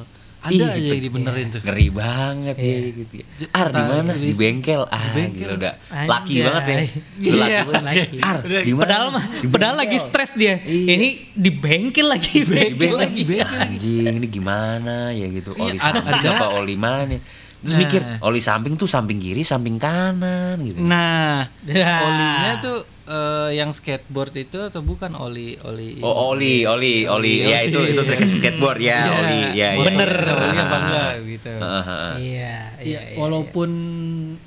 Ih, 0.47 0.63
Ada 0.63 0.67
aja 0.69 0.79
gitu. 0.79 0.93
yang 0.93 1.03
dibenerin 1.03 1.47
tuh. 1.51 1.61
Ngeri 1.61 1.89
banget 1.91 2.55
ya 2.55 2.77
gitu. 2.95 3.15
ya. 3.17 3.25
Ar 3.51 3.67
di 3.67 3.83
mana? 3.83 4.11
Di 4.15 4.31
bengkel. 4.33 4.83
Ah, 4.87 5.03
di 5.03 5.11
bengkel. 5.11 5.49
udah 5.59 5.73
Anjay. 5.91 6.07
laki 6.07 6.35
banget 6.39 6.63
ya. 6.63 6.77
Udah 6.77 6.87
Iya, 7.19 7.35
laki 7.35 7.67
banget. 7.67 7.83
laki. 7.83 8.17
Ar, 8.23 8.37
di 8.45 8.71
mana? 8.71 8.83
Padahal 8.87 9.07
mah, 9.11 9.25
bengkel. 9.43 9.75
lagi 9.75 9.97
stres 9.99 10.31
dia. 10.35 10.55
Iya. 10.61 10.93
Ini 10.93 11.09
di 11.35 11.51
bengkel 11.51 12.07
lagi, 12.07 12.35
Di 12.37 12.47
bengkel 12.47 12.79
bengkel 12.79 12.95
lagi. 12.95 13.23
Anjing, 13.43 14.15
ini 14.15 14.27
gimana 14.29 15.11
ya 15.11 15.27
gitu. 15.27 15.51
Iya, 15.53 15.67
Oli 15.67 15.79
samping 15.81 16.31
apa 16.31 16.47
oli 16.53 16.77
mana? 16.79 17.17
Terus 17.57 17.73
Nah. 17.73 17.79
mikir, 17.81 18.01
oli 18.23 18.39
samping 18.39 18.75
tuh 18.77 18.87
samping 18.87 19.19
kiri, 19.19 19.43
samping 19.43 19.81
kanan 19.81 20.63
gitu. 20.63 20.79
Nah, 20.79 21.51
Ya. 21.67 21.95
olinya 21.99 22.53
tuh 22.63 22.79
eh, 23.07 23.51
yang 23.55 23.71
skateboard 23.71 24.35
itu 24.37 24.59
atau 24.61 24.83
bukan 24.83 25.15
oli 25.15 25.55
oli 25.63 26.03
Oh, 26.03 26.31
oli, 26.31 26.67
oli, 26.67 27.07
oli. 27.07 27.39
Oli, 27.39 27.49
Ya 27.49 27.63
oli. 27.63 27.71
itu 27.71 27.81
itu 27.87 28.01
trik 28.03 28.27
skateboard 28.27 28.79
ya, 28.79 28.99
Iya, 28.99 29.15
oli. 29.15 29.39
Ya, 29.55 29.69
ya. 29.73 29.83
Bener. 29.83 30.11
bisa 30.13 30.33
oli 30.35 30.57
apa 30.57 30.77
enggak 30.77 31.11
gitu. 31.25 31.53
ah. 31.57 31.85
Iya, 32.17 32.19
Iya, 32.19 32.55
iya. 32.83 33.01
iya. 33.13 33.17
walaupun 33.17 33.71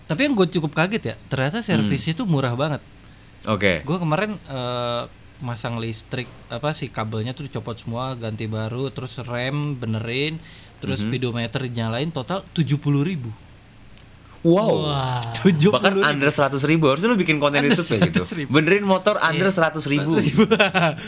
tapi 0.05 0.21
yang 0.21 0.33
gue 0.35 0.47
cukup 0.51 0.71
kaget 0.73 1.03
ya, 1.03 1.15
ternyata 1.27 1.59
servisnya 1.59 2.13
tuh 2.13 2.27
murah 2.27 2.53
banget. 2.53 2.83
Oke. 3.45 3.81
Gue 3.81 3.97
kemarin 3.97 4.35
eh, 4.37 5.03
masang 5.39 5.79
listrik 5.79 6.27
apa 6.51 6.75
sih 6.75 6.91
kabelnya 6.91 7.31
tuh 7.31 7.47
dicopot 7.47 7.79
semua, 7.79 8.11
ganti 8.13 8.43
baru, 8.45 8.91
terus 8.91 9.15
rem 9.23 9.79
benerin, 9.79 10.35
terus 10.79 10.99
speedometer 10.99 11.63
nyalain 11.65 12.11
total 12.11 12.43
tujuh 12.51 12.75
puluh 12.75 13.07
ribu. 13.07 13.31
Wow. 14.39 14.87
Tujuh 15.35 15.67
Bahkan 15.69 15.99
under 15.99 16.27
100 16.27 16.55
ribu 16.63 16.87
Harusnya 16.87 17.07
lu 17.07 17.15
bikin 17.15 17.37
konten 17.37 17.59
YouTube 17.59 17.85
ya 17.89 18.07
gitu 18.07 18.23
100.000. 18.23 18.47
Benerin 18.47 18.83
motor 18.83 19.19
under 19.19 19.47
100 19.47 19.83
ribu 19.85 20.15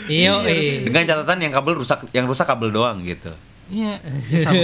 Iya, 0.06 0.36
iya. 0.44 0.84
Dengan 0.84 1.02
catatan 1.02 1.40
yang 1.40 1.50
kabel 1.50 1.74
rusak 1.74 2.04
Yang 2.10 2.26
rusak 2.28 2.44
kabel 2.44 2.68
doang 2.68 3.00
gitu 3.00 3.32
Iya, 3.68 4.04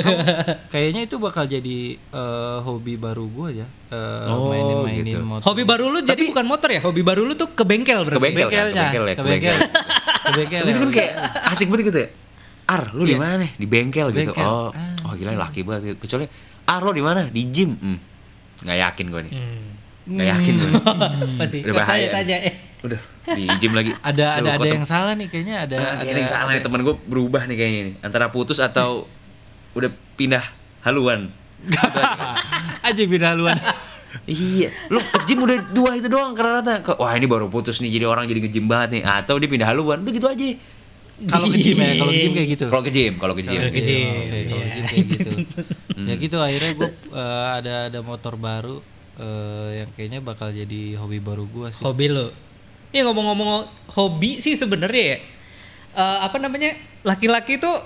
kayaknya 0.72 1.00
itu 1.02 1.16
bakal 1.16 1.44
jadi 1.44 1.78
eh, 1.96 2.58
hobi 2.60 2.94
baru 2.94 3.24
gue 3.26 3.48
ya, 3.56 3.66
eh, 3.88 4.28
Oh, 4.28 4.52
mainin-mainin 4.52 5.00
gitu. 5.08 5.24
motor. 5.24 5.44
Hobi 5.46 5.64
baru 5.64 5.88
lu 5.88 6.04
jadi 6.04 6.22
bukan 6.24 6.44
motor 6.44 6.68
ya? 6.68 6.80
Hobi 6.82 7.00
baru 7.00 7.24
lu 7.24 7.32
tuh 7.32 7.48
ke 7.48 7.64
bengkel 7.64 8.04
Ke 8.04 8.04
berarti. 8.04 8.20
bengkel 8.20 8.48
kan? 8.50 8.66
bengkelnya, 8.68 8.74
Ke 8.76 8.84
bengkel 8.84 9.00
ya, 9.00 9.14
ke 9.14 9.16
ke 9.16 9.24
bengkel, 9.24 9.54
bengkel. 9.54 9.56
ke 9.56 10.32
bengkel. 10.34 10.60
Tapi 10.60 10.68
itu 10.68 10.78
kan 10.78 10.84
ya. 10.84 10.92
kayak 10.92 11.12
asik 11.48 11.66
banget 11.66 11.84
gitu 11.86 11.98
ya 11.98 12.08
Ar 12.68 12.82
lu 12.92 13.02
di 13.02 13.08
Iya. 13.08 13.18
mana 13.18 13.34
nih? 13.38 13.50
Di 13.54 13.66
bengkel, 13.66 14.06
gitu 14.10 14.20
Bengkel. 14.28 14.44
Oh 14.44 14.68
Ah. 14.68 15.08
oh 15.08 15.12
gila 15.16 15.32
laki 15.38 15.60
banget 15.62 15.82
gitu. 15.86 15.98
Kecuali 15.98 16.24
Ar 16.66 16.80
lo 16.82 16.92
di 16.92 17.00
mana? 17.00 17.20
Di 17.26 17.42
gym 17.48 17.70
hmm. 17.72 17.98
Nggak 18.60 18.78
yakin 18.80 19.06
gue 19.08 19.22
nih 19.22 19.32
Hmm. 19.34 19.66
Nggak 20.08 20.26
yakin 20.30 20.52
gue 20.56 20.70
Masih. 21.40 21.60
Udah 21.62 21.74
bahaya 21.76 22.08
tanya-tanya 22.08 22.36
eh. 22.42 22.54
Udah 22.78 23.00
di 23.28 23.44
gym 23.56 23.72
lagi 23.72 23.90
ada 23.98 24.40
Aduh, 24.40 24.48
ada 24.48 24.56
ada 24.56 24.68
yang 24.72 24.86
salah 24.86 25.12
nih 25.12 25.28
kayaknya 25.28 25.56
ada 25.62 25.76
Ah, 25.76 25.92
ada 25.98 26.08
yang 26.14 26.24
salah 26.24 26.50
nih 26.50 26.62
temen 26.62 26.80
gue 26.80 26.94
berubah 27.04 27.44
nih 27.44 27.56
kayaknya 27.56 27.80
nih 27.84 27.94
Antara 28.00 28.28
putus 28.28 28.56
atau 28.58 29.04
Udah 29.72 29.88
pindah 30.14 30.40
haluan 30.80 31.28
aja 32.84 33.02
beda 33.04 33.34
haluan. 33.34 33.58
Iya, 34.24 34.72
lu 34.88 35.00
ke 35.00 35.20
gym 35.26 35.44
udah 35.44 35.68
dua 35.68 35.92
itu 35.92 36.08
doang 36.08 36.32
karena 36.32 36.60
rata. 36.60 36.80
Ke- 36.80 36.96
Wah 36.96 37.12
ini 37.12 37.24
baru 37.24 37.44
putus 37.46 37.80
nih, 37.80 37.92
jadi 37.92 38.04
orang 38.06 38.24
jadi 38.24 38.40
nge-gym 38.40 38.64
banget 38.64 38.88
nih. 38.96 39.02
Atau 39.04 39.36
dia 39.36 39.44
pindah 39.46 39.68
haluan, 39.68 40.00
udah 40.00 40.08
gitu 40.10 40.24
aja. 40.24 40.48
Kalau 41.20 41.46
ke 41.48 41.58
gym 41.58 41.76
ya, 41.76 41.98
kalau 41.98 42.12
ke 42.12 42.20
gym 42.20 42.32
kayak 42.32 42.48
gitu. 42.48 42.64
Kalau 42.68 42.82
ke 42.82 42.92
gym, 42.92 43.12
kalau 43.16 43.34
ke 43.34 43.42
gym. 43.42 43.58
Kalau 43.58 43.72
ke 43.72 43.80
gym. 43.80 44.06
Oke, 44.06 44.38
kalau 44.46 44.64
gym 44.64 44.84
kayak 44.84 45.06
gitu. 45.08 45.30
ya 46.08 46.14
gitu 46.14 46.36
akhirnya 46.38 46.72
gue 46.72 46.90
ada 47.52 47.74
ada 47.90 48.00
motor 48.00 48.34
baru 48.34 48.78
eh, 49.16 49.82
yang 49.82 49.90
kayaknya 49.92 50.20
bakal 50.20 50.48
jadi 50.48 50.94
hobi 50.94 51.18
baru 51.18 51.44
gue 51.44 51.68
sih. 51.70 51.82
hobi 51.82 52.06
lo. 52.06 52.30
Ya 52.88 53.02
ngomong-ngomong 53.02 53.66
hobi 53.90 54.38
sih 54.38 54.54
sebenarnya 54.54 55.04
ya. 55.04 55.18
eh, 55.96 56.18
apa 56.22 56.38
namanya? 56.38 56.78
Laki-laki 57.02 57.58
tuh 57.58 57.82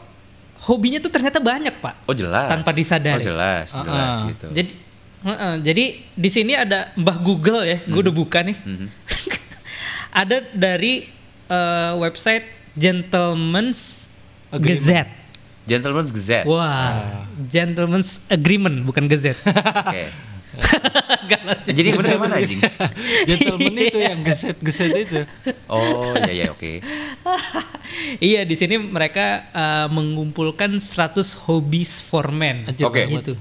hobinya 0.63 0.99
tuh 0.99 1.09
ternyata 1.09 1.41
banyak, 1.41 1.73
Pak. 1.75 2.05
Oh 2.05 2.13
jelas. 2.13 2.47
Tanpa 2.47 2.71
disadari. 2.71 3.17
Oh 3.17 3.25
jelas, 3.25 3.73
jelas 3.73 4.17
Ah-ah. 4.19 4.29
gitu. 4.29 4.47
Jadi 4.53 4.73
Heeh, 5.23 5.55
jadi 5.63 5.85
di 6.13 6.27
sini 6.27 6.51
ada 6.53 6.91
Mbah 6.93 7.23
Google 7.23 7.63
ya, 7.63 7.79
gue 7.81 8.01
udah 8.03 8.11
buka 8.11 8.43
nih. 8.43 8.59
ada 10.13 10.43
dari 10.53 11.07
eh, 11.47 11.93
website 11.97 12.62
Gentleman's 12.77 14.09
Agreement. 14.53 14.81
Gazette. 14.81 15.13
Gentleman's 15.63 16.11
Gazette. 16.11 16.47
Wah, 16.49 17.25
Gentleman's 17.47 18.19
Agreement 18.27 18.83
bukan 18.83 19.07
Gazette. 19.07 19.39
Oke. 19.47 20.05
Jadi 21.73 21.89
bener 21.97 22.21
yang 22.21 22.23
mana 22.29 22.37
anjing? 22.37 22.61
Gentleman 23.29 23.73
itu 23.73 23.99
yang 24.05 24.21
geset-geset 24.21 24.93
itu. 24.93 25.21
Oh 25.65 26.13
iya 26.29 26.33
iya 26.33 26.47
oke. 26.53 26.85
iya, 28.33 28.41
di 28.45 28.53
sini 28.53 28.77
mereka 28.77 29.49
eh, 29.49 29.87
mengumpulkan 29.89 30.77
100 30.77 31.49
hobbies 31.49 32.05
for 32.05 32.29
men. 32.29 32.69
Oke. 32.69 33.09
banget 33.09 33.33
tuh. 33.33 33.39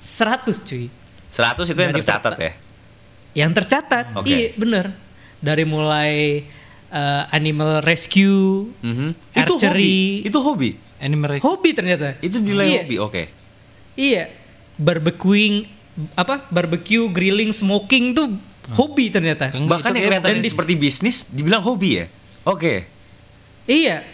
100 0.00 0.64
cuy. 0.64 0.88
100 1.28 1.68
itu 1.68 1.76
yang 1.76 1.92
Dari 1.92 2.00
tercatat 2.00 2.32
peta- 2.32 2.44
ya. 2.48 2.52
Yang 3.36 3.50
tercatat, 3.60 4.06
Oke. 4.16 4.32
iya 4.32 4.56
bener. 4.56 4.96
Dari 5.44 5.68
mulai 5.68 6.40
eh, 6.88 7.22
animal 7.30 7.80
rescue, 7.80 8.70
Mhm. 8.78 9.08
Itu 9.32 9.52
hobi. 9.52 9.66
archery, 9.66 10.00
Itu 10.22 10.38
hobi. 10.40 10.70
Animal 10.96 11.38
hobi 11.38 11.70
ternyata. 11.70 12.16
Itu 12.18 12.38
nilai 12.38 12.66
Iya. 12.66 12.80
hobi. 12.80 12.96
Oke. 12.98 13.22
Iya, 13.94 14.32
barbecuing 14.76 15.66
apa? 16.14 16.44
Barbecue, 16.48 17.08
grilling, 17.08 17.50
smoking 17.50 18.12
tuh 18.12 18.36
hobi 18.72 19.08
ternyata. 19.08 19.48
Bahkan 19.50 19.62
yang 19.62 19.72
kayak 19.94 20.06
kelihatan 20.20 20.30
dan 20.32 20.40
di- 20.40 20.48
seperti 20.48 20.74
bisnis 20.74 21.28
dibilang 21.28 21.60
hobi 21.60 22.00
ya. 22.00 22.06
Oke. 22.44 22.88
Iya. 23.66 24.04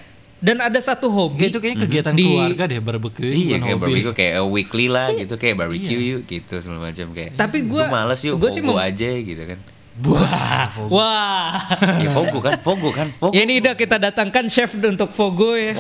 Dan 0.43 0.59
ada 0.59 0.75
satu 0.77 1.07
hobi. 1.07 1.39
Kayak 1.39 1.51
itu 1.51 1.61
kayaknya 1.61 1.81
kegiatan 1.81 2.15
Di- 2.15 2.27
keluarga 2.27 2.65
deh 2.67 2.81
barbecue 2.83 3.31
Iya 3.31 3.63
kayak 3.63 3.77
hobi. 3.79 3.83
barbecue 3.87 4.11
kayak 4.13 4.35
uh, 4.35 4.49
weekly 4.49 4.87
lah 4.91 5.07
gitu 5.15 5.35
kayak 5.39 5.55
barbecue 5.55 6.01
yuk 6.03 6.23
gitu 6.27 6.55
segala 6.59 6.83
macam 6.83 7.15
kayak. 7.15 7.39
Tapi 7.39 7.63
gua- 7.63 7.87
Lu 7.87 7.95
males 7.95 8.19
yuk 8.27 8.35
gua 8.37 8.51
sih 8.51 8.59
aja 8.59 9.11
gitu 9.15 9.43
kan. 9.47 9.59
Wah, 10.01 10.73
Wah. 10.89 11.53
ya 12.01 12.09
Fogo 12.11 12.41
kan, 12.41 12.57
Fogo 12.57 12.89
kan, 12.91 13.13
Fogo. 13.13 13.37
ya 13.37 13.45
ini 13.45 13.61
udah 13.61 13.77
kita 13.77 14.01
datangkan 14.01 14.49
chef 14.49 14.73
untuk 14.73 15.13
Fogo 15.13 15.53
ya. 15.53 15.77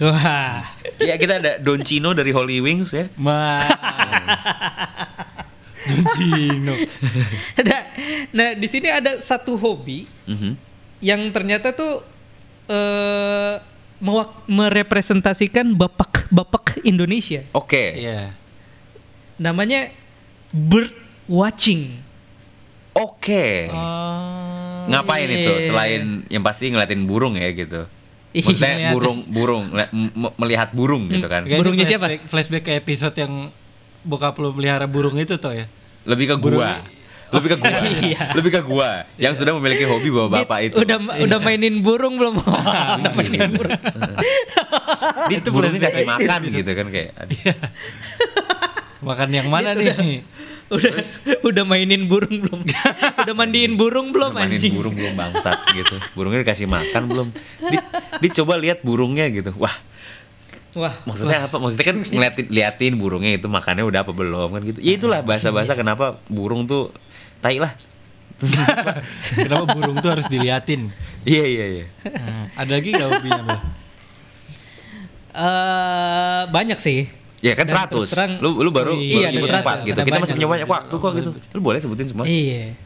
Wah. 0.00 0.64
Ya 0.96 1.20
kita 1.20 1.36
ada 1.36 1.60
Don 1.60 1.84
Chino 1.84 2.16
dari 2.16 2.32
Holy 2.32 2.64
Wings 2.64 2.96
ya. 2.96 3.12
Ma. 3.20 3.60
Doncino. 5.80 6.74
nah, 7.60 7.82
nah, 8.30 8.48
di 8.52 8.68
sini 8.68 8.88
ada 8.88 9.16
satu 9.16 9.56
hobi 9.56 10.04
Mhm. 10.24 10.52
yang 11.00 11.20
ternyata 11.28 11.72
tuh 11.72 12.04
eh 12.68 13.54
mewak- 13.98 14.44
merepresentasikan 14.46 15.72
bapak-bapak 15.74 16.80
Indonesia. 16.84 17.44
Oke. 17.52 17.96
Iya. 17.96 18.32
Namanya 19.36 19.92
bird 20.52 20.92
watching. 21.26 22.00
Oke. 22.92 23.70
Oh. 23.70 24.86
Ngapain 24.90 25.28
Iya. 25.28 25.38
itu 25.38 25.52
selain 25.62 26.26
yang 26.26 26.42
pasti 26.42 26.68
ngeliatin 26.68 27.06
burung 27.06 27.38
ya 27.38 27.50
gitu. 27.52 27.86
Iya. 28.30 28.46
Maksudnya 28.46 28.74
Ngeliat. 28.74 28.94
burung 28.94 29.18
burung 29.30 29.64
melihat 30.38 30.68
burung 30.70 31.02
gitu 31.06 31.26
kan. 31.26 31.46
Burungnya 31.46 31.86
siapa? 31.86 32.06
flashback, 32.06 32.22
Flashback 32.26 32.62
ke 32.64 32.72
episode 32.74 33.14
yang 33.14 33.50
bokap 34.02 34.38
lu 34.38 34.54
melihara 34.54 34.86
burung 34.86 35.14
itu 35.14 35.34
toh 35.36 35.50
ya. 35.50 35.66
Lebih 36.06 36.34
ke 36.34 36.36
gua. 36.38 36.78
Lebih 37.30 37.48
ke 37.54 37.56
gua. 37.58 37.78
Iya. 38.10 38.22
Lebih 38.34 38.50
ke 38.50 38.60
gua 38.62 38.88
yang 39.14 39.34
sudah 39.34 39.54
memiliki 39.54 39.86
hobi 39.86 40.10
bawa 40.10 40.26
bapak 40.32 40.58
itu. 40.66 40.74
Udah 40.78 40.98
udah 40.98 41.38
mainin 41.38 41.78
burung 41.82 42.18
belum? 42.18 42.42
udah 43.02 43.12
mainin 43.14 43.50
burung. 43.54 43.80
Dia 45.30 45.38
Itu 45.38 45.50
burung 45.54 45.70
dikasih 45.70 46.02
makan 46.02 46.40
gitu 46.46 46.70
kan 46.70 46.86
kayak. 46.90 47.14
Makan 49.00 49.28
yang 49.30 49.46
mana 49.48 49.72
nih? 49.74 50.26
Udah 50.70 50.92
udah 51.50 51.64
mainin 51.66 52.06
burung 52.06 52.40
belum? 52.46 52.60
udah 53.26 53.34
mandiin 53.34 53.74
burung 53.74 54.14
belum 54.14 54.32
Mainin 54.38 54.56
anjing? 54.56 54.74
burung 54.78 54.94
belum 54.94 55.14
bangsat 55.18 55.58
gitu. 55.74 55.98
Burungnya 56.14 56.46
dikasih 56.46 56.70
makan 56.70 57.02
belum. 57.10 57.28
Dia, 57.68 57.82
dia 58.22 58.30
coba 58.42 58.54
lihat 58.56 58.86
burungnya 58.86 59.26
gitu. 59.34 59.50
Wah, 59.58 59.74
Wah, 60.78 60.94
maksudnya 61.02 61.50
apa? 61.50 61.58
Maksudnya 61.58 61.86
kan 61.90 61.98
ngeliatin 62.06 62.46
liatin 62.46 62.94
burungnya 62.94 63.34
itu 63.34 63.50
makannya 63.50 63.82
udah 63.82 64.06
apa 64.06 64.12
belum 64.14 64.48
kan 64.54 64.62
gitu. 64.62 64.78
Ya 64.78 64.92
itulah 64.94 65.20
bahasa-bahasa 65.26 65.74
kenapa 65.74 66.22
burung 66.30 66.70
tuh 66.70 66.94
tai 67.42 67.58
lah. 67.58 67.74
Kenapa 69.36 69.68
burung 69.76 70.00
tuh 70.00 70.16
harus 70.16 70.24
diliatin? 70.32 70.88
Iya 71.28 71.44
iya 71.44 71.66
iya. 71.68 71.86
Hmm, 72.08 72.48
Ada 72.56 72.72
lagi 72.80 72.88
gak 72.96 73.08
hobinya, 73.12 73.56
eh 75.36 76.42
banyak 76.48 76.80
sih. 76.80 77.19
Ya 77.40 77.52
kan 77.54 77.64
Dan 77.64 77.74
100. 77.74 77.88
terus 77.90 78.10
terang- 78.10 78.36
lu 78.38 78.60
lu 78.60 78.68
baru 78.68 78.92
Oh, 78.92 79.00
iya, 79.00 79.28
baru 79.28 79.34
nyebut 79.34 79.50
100, 79.50 79.64
4 79.64 79.76
gitu. 79.82 79.96
Kita 79.96 80.12
masih 80.12 80.20
banyak. 80.20 80.36
punya 80.36 80.48
banyak 80.50 80.68
waktu 80.68 80.94
kok 80.94 81.12
gitu. 81.16 81.30
Lu 81.50 81.60
boleh 81.60 81.78
sebutin 81.78 82.06
semua. 82.06 82.24
Iya. 82.24 82.76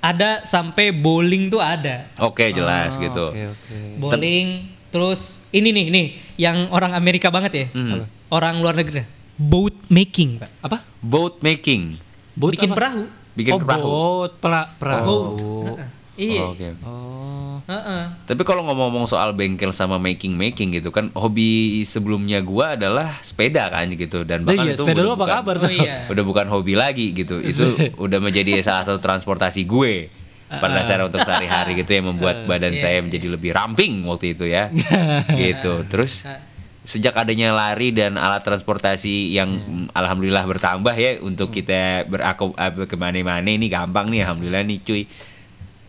Ada 0.00 0.44
sampai 0.44 0.92
bowling 0.92 1.48
tuh 1.48 1.60
ada. 1.60 2.08
Oke, 2.18 2.48
jelas 2.50 2.92
Oh, 2.94 3.00
gitu. 3.00 3.24
Oke, 3.30 3.42
oke. 3.46 3.76
Bowling 3.98 4.48
terus 4.88 5.40
ini 5.50 5.68
nih 5.70 5.86
nih 5.88 6.06
yang 6.36 6.68
orang 6.70 6.92
Amerika 6.92 7.28
banget 7.28 7.52
ya. 7.54 7.66
Hmm. 7.70 8.04
Orang 8.28 8.60
luar 8.60 8.72
negeri. 8.74 9.04
Boat 9.34 9.74
making, 9.88 10.38
Pak. 10.38 10.50
Apa? 10.60 10.78
Boat 11.00 11.40
making. 11.40 11.96
Boat 12.32 12.52
Bikin 12.54 12.70
apa? 12.70 12.76
perahu. 12.76 13.02
Bikin 13.34 13.52
oh, 13.52 13.58
perahu. 13.58 13.82
boat, 13.82 14.32
pela, 14.38 14.62
perahu. 14.78 15.04
Boat. 15.04 15.78
Iya. 16.14 16.42
Oh, 16.42 16.52
Oke. 16.52 16.68
Oh. 16.80 17.54
Heeh. 17.64 18.02
Tapi 18.24 18.42
kalau 18.42 18.60
ngomong-ngomong 18.62 19.06
soal 19.06 19.32
bengkel 19.32 19.72
sama 19.72 19.96
making 19.96 20.36
making 20.36 20.70
gitu 20.70 20.88
kan, 20.88 21.08
hobi 21.12 21.80
sebelumnya 21.82 22.38
gua 22.38 22.76
adalah 22.76 23.18
sepeda 23.18 23.66
kan 23.66 23.88
gitu 23.88 24.22
dan 24.22 24.44
Nah, 24.44 24.52
bahkan 24.52 24.64
iya, 24.64 24.72
itu 24.76 24.84
sepeda 24.84 24.94
udah 24.94 25.04
lu 25.04 25.10
apa 25.10 25.18
bukan- 25.18 25.34
kabar 25.40 25.56
Oh 25.56 25.62
tuh? 25.64 25.70
iya. 25.72 25.94
udah 26.12 26.24
bukan 26.24 26.46
hobi 26.48 26.74
lagi 26.74 27.06
gitu. 27.10 27.40
Itu 27.40 27.64
udah 27.96 28.18
menjadi 28.18 28.60
salah 28.60 28.84
satu 28.84 29.00
transportasi 29.00 29.64
gue 29.64 29.94
pada 30.44 30.76
dasarnya 30.76 31.08
untuk 31.08 31.18
sehari-hari 31.20 31.74
gitu 31.74 31.90
yang 31.90 32.06
membuat 32.06 32.44
badan 32.44 32.76
saya 32.76 33.00
menjadi 33.00 33.26
lebih 33.26 33.50
ramping 33.50 34.04
waktu 34.04 34.36
itu 34.36 34.44
ya. 34.44 34.68
gitu. 35.34 35.82
Terus 35.88 36.22
sejak 36.84 37.16
adanya 37.16 37.50
lari 37.50 37.90
dan 37.90 38.14
alat 38.14 38.44
transportasi 38.44 39.32
yang 39.32 39.48
mm, 39.48 39.96
alhamdulillah 39.96 40.44
bertambah 40.44 40.92
ya 40.92 41.16
untuk 41.18 41.48
kita 41.48 42.04
beraku 42.04 42.52
apa, 42.52 42.84
ke 42.84 42.92
mana-mana 42.94 43.48
ini 43.48 43.72
gampang 43.72 44.12
nih 44.12 44.20
alhamdulillah 44.20 44.60
nih 44.62 44.78
cuy 44.84 45.02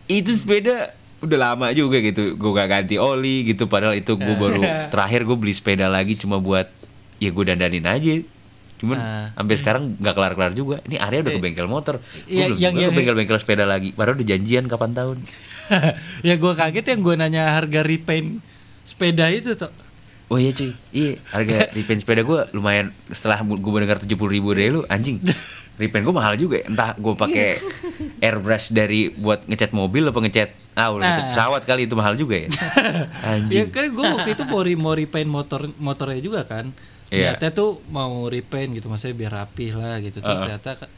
itu 0.08 0.30
sepeda 0.32 0.90
udah 1.18 1.38
lama 1.40 1.66
juga 1.70 1.98
gitu. 1.98 2.34
Gue 2.34 2.50
gak 2.52 2.68
ganti 2.68 2.96
oli 2.96 3.42
gitu 3.44 3.66
padahal 3.66 3.94
itu 3.94 4.14
gue 4.14 4.34
baru 4.34 4.60
terakhir 4.92 5.24
gue 5.24 5.36
beli 5.36 5.50
sepeda 5.50 5.86
lagi 5.86 6.14
cuma 6.14 6.36
buat 6.36 6.68
ya 7.16 7.28
gue 7.28 7.44
dandanin 7.44 7.82
aja. 7.82 8.20
Cuman 8.76 8.96
Ah. 8.96 9.26
sampai 9.32 9.56
sekarang 9.56 9.82
nggak 9.96 10.12
kelar-kelar 10.12 10.52
juga. 10.52 10.84
Ini 10.84 11.00
Arya 11.00 11.24
udah 11.24 11.32
ke 11.32 11.40
bengkel 11.40 11.64
motor. 11.64 11.96
Gue 11.96 12.28
Iya, 12.28 12.44
belum 12.46 12.58
yang- 12.58 12.72
juga 12.72 12.76
yang- 12.78 12.92
ke 12.92 12.96
bengkel-bengkel 12.98 13.38
sepeda 13.38 13.64
lagi. 13.64 13.90
Padahal 13.90 14.20
udah 14.20 14.28
janjian 14.28 14.64
kapan 14.66 14.92
tahun. 14.92 15.18
Ya 16.22 16.36
gue 16.36 16.52
kaget 16.54 16.86
yang 16.86 17.00
gue 17.00 17.14
nanya 17.16 17.42
harga 17.52 17.80
repaint 17.82 18.38
sepeda 18.84 19.26
itu 19.28 19.56
tuh. 19.56 19.72
Oh 20.26 20.36
iya 20.36 20.50
cuy, 20.50 20.74
iya 20.90 21.22
harga 21.28 21.66
repaint 21.76 22.02
sepeda 22.02 22.20
gue 22.20 22.50
lumayan 22.50 22.90
setelah 23.08 23.40
gue 23.40 23.72
mendengar 23.72 23.96
tujuh 23.96 24.14
puluh 24.14 24.30
ribu 24.32 24.50
dari 24.52 24.68
lu 24.68 24.82
anjing 24.84 25.22
repaint 25.76 26.02
gue 26.02 26.12
mahal 26.12 26.34
juga 26.34 26.56
ya. 26.56 26.66
entah 26.66 26.92
gue 26.92 27.14
pakai 27.14 27.48
airbrush 28.18 28.70
dari 28.70 29.08
buat 29.10 29.44
ngecat 29.44 29.70
mobil 29.70 30.04
apa 30.04 30.18
ngecat 30.18 30.50
ah 30.74 30.88
udah 30.90 31.02
ngecat 31.02 31.16
Nah. 31.18 31.30
pesawat 31.30 31.62
kali 31.62 31.84
itu 31.84 31.94
mahal 31.94 32.14
juga 32.14 32.36
ya 32.38 32.48
Ya 33.18 33.28
anjing 33.30 33.68
kan 33.68 33.86
gue 33.86 34.04
waktu 34.06 34.30
itu 34.30 34.44
mau, 34.44 34.60
re- 34.60 34.76
mau 34.76 34.92
repaint 34.92 35.26
motor 35.26 35.68
motornya 35.76 36.18
juga 36.18 36.44
kan. 36.44 36.72
Iya. 37.06 37.32
Niatnya 37.32 37.50
tuh 37.52 37.80
mau 37.86 38.26
repaint 38.26 38.72
gitu 38.72 38.88
maksudnya 38.88 39.14
biar 39.16 39.32
rapih 39.36 39.72
lah 39.72 40.00
gitu. 40.00 40.18
Terus 40.18 40.36
ternyata 40.38 40.70
ka- 40.76 40.92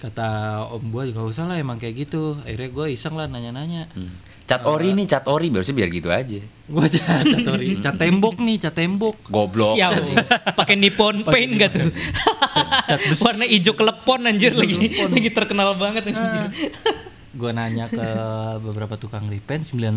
kata 0.00 0.28
om 0.68 0.84
gue 0.84 1.10
juga 1.10 1.20
usah 1.22 1.44
lah 1.44 1.56
emang 1.56 1.76
kayak 1.76 1.94
gitu. 2.02 2.38
Akhirnya 2.40 2.70
gue 2.70 2.86
iseng 2.90 3.12
lah 3.12 3.26
nanya-nanya. 3.26 3.86
Hmm. 3.90 4.14
Cat 4.44 4.62
ori 4.64 4.92
nih 4.92 5.06
cat 5.08 5.24
ori 5.24 5.48
biasanya 5.48 5.76
biar 5.80 5.88
gitu 5.88 6.08
aja 6.12 6.40
Gue 6.64 6.88
cat, 6.88 7.20
cat, 7.28 7.44
ori- 7.44 7.76
cat 7.76 7.92
tembok 8.00 8.40
nih, 8.40 8.56
cat 8.56 8.72
tembok. 8.72 9.28
goblok 9.28 9.76
Sial. 9.76 10.00
Pakai 10.56 10.80
Nippon 10.80 11.20
paint 11.20 11.60
gak 11.60 11.76
tuh? 11.76 11.92
Warna 13.20 13.44
hijau 13.44 13.76
kelepon 13.76 14.24
anjir 14.24 14.56
lagi 14.56 14.88
lagi 14.96 15.28
terkenal 15.28 15.76
banget 15.76 16.08
anjir. 16.08 16.48
gue 17.36 17.50
nanya 17.52 17.84
ke 17.84 18.00
beberapa 18.64 18.96
tukang 18.96 19.28
repaint 19.28 19.68
900 19.68 19.92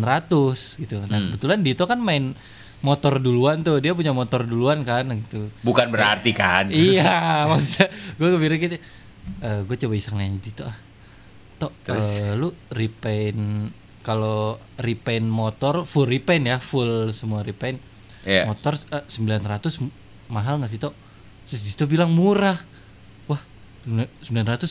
gitu. 0.84 1.00
Nah, 1.08 1.32
kebetulan 1.32 1.64
Dito 1.64 1.88
kan 1.88 2.04
main 2.04 2.36
motor 2.84 3.16
duluan 3.16 3.64
tuh. 3.64 3.80
Dia 3.80 3.96
punya 3.96 4.12
motor 4.12 4.44
duluan 4.44 4.84
kan 4.84 5.08
gitu. 5.08 5.48
bukan 5.64 5.88
berarti 5.88 6.36
kan 6.36 6.68
iya, 6.68 7.48
maksudnya 7.48 7.88
gue 8.20 8.28
kepikir 8.36 8.56
gitu. 8.60 8.76
gue 9.40 9.76
coba 9.88 9.94
iseng 9.96 10.20
nanya 10.20 10.36
gitu 10.44 10.68
ah 10.68 10.76
tok 11.58 11.72
eh, 11.96 12.36
lu 12.36 12.52
repaint 12.70 13.72
kalau 14.08 14.40
repaint 14.76 15.22
motor 15.22 15.84
full 15.84 16.08
repaint 16.08 16.44
ya 16.46 16.56
full 16.58 17.12
semua 17.12 17.44
repaint. 17.44 17.76
Iya. 18.24 18.44
motor 18.44 18.74
900 18.80 19.12
m- 19.78 19.92
mahal 20.26 20.56
nggak 20.56 20.68
sih 20.68 20.76
tok? 20.76 20.96
Terus 21.44 21.60
Dito 21.62 21.84
bilang 21.84 22.08
murah. 22.10 22.56
Wah 23.26 23.40
900 23.84 24.24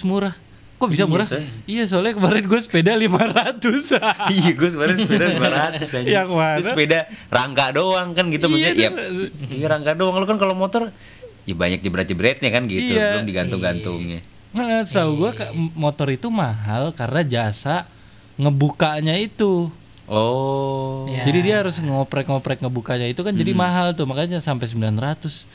murah. 0.04 0.34
Kok 0.78 0.88
bisa 0.88 1.04
Iya, 1.04 1.10
murah? 1.10 1.26
soalnya. 1.26 1.50
iya 1.66 1.84
soalnya 1.86 2.14
kemarin 2.14 2.44
gue 2.44 2.60
sepeda 2.60 2.94
500 2.94 3.98
iya 4.36 4.52
gue 4.52 4.70
sebenarnya 4.70 4.98
sepeda 5.00 5.26
500 5.28 5.82
aja 5.82 6.10
Yang 6.16 6.30
mana? 6.32 6.54
Terus 6.56 6.68
sepeda 6.70 7.00
rangka 7.30 7.66
doang 7.72 8.10
kan 8.12 8.26
gitu 8.28 8.46
maksudnya. 8.46 8.74
Iya, 8.76 8.90
iya 8.94 9.30
iya 9.52 9.66
rangka 9.68 9.94
doang. 9.94 10.14
Lu 10.16 10.26
kan 10.26 10.38
kalau 10.38 10.54
motor 10.54 10.94
ya 11.44 11.54
banyak 11.54 11.80
jebret-jebretnya 11.80 12.50
kan 12.52 12.66
gitu. 12.66 12.94
Iya. 12.94 13.14
belum 13.16 13.26
digantung-gantungnya. 13.26 14.20
Nah, 14.48 14.82
setahu 14.82 15.12
gue 15.20 15.32
motor 15.74 16.08
itu 16.10 16.30
mahal 16.30 16.90
karena 16.92 17.22
jasa 17.22 17.90
ngebukanya 18.38 19.18
itu. 19.18 19.68
oh 20.08 21.10
Ya. 21.10 21.24
Jadi 21.26 21.40
dia 21.50 21.56
harus 21.60 21.80
ngoprek-ngoprek 21.80 22.62
ngebukanya 22.62 23.08
itu 23.08 23.20
kan 23.22 23.34
Hmm. 23.34 23.42
jadi 23.42 23.52
mahal 23.52 23.88
tuh 23.92 24.06
makanya 24.06 24.38
sampai 24.38 24.70
900. 24.70 25.50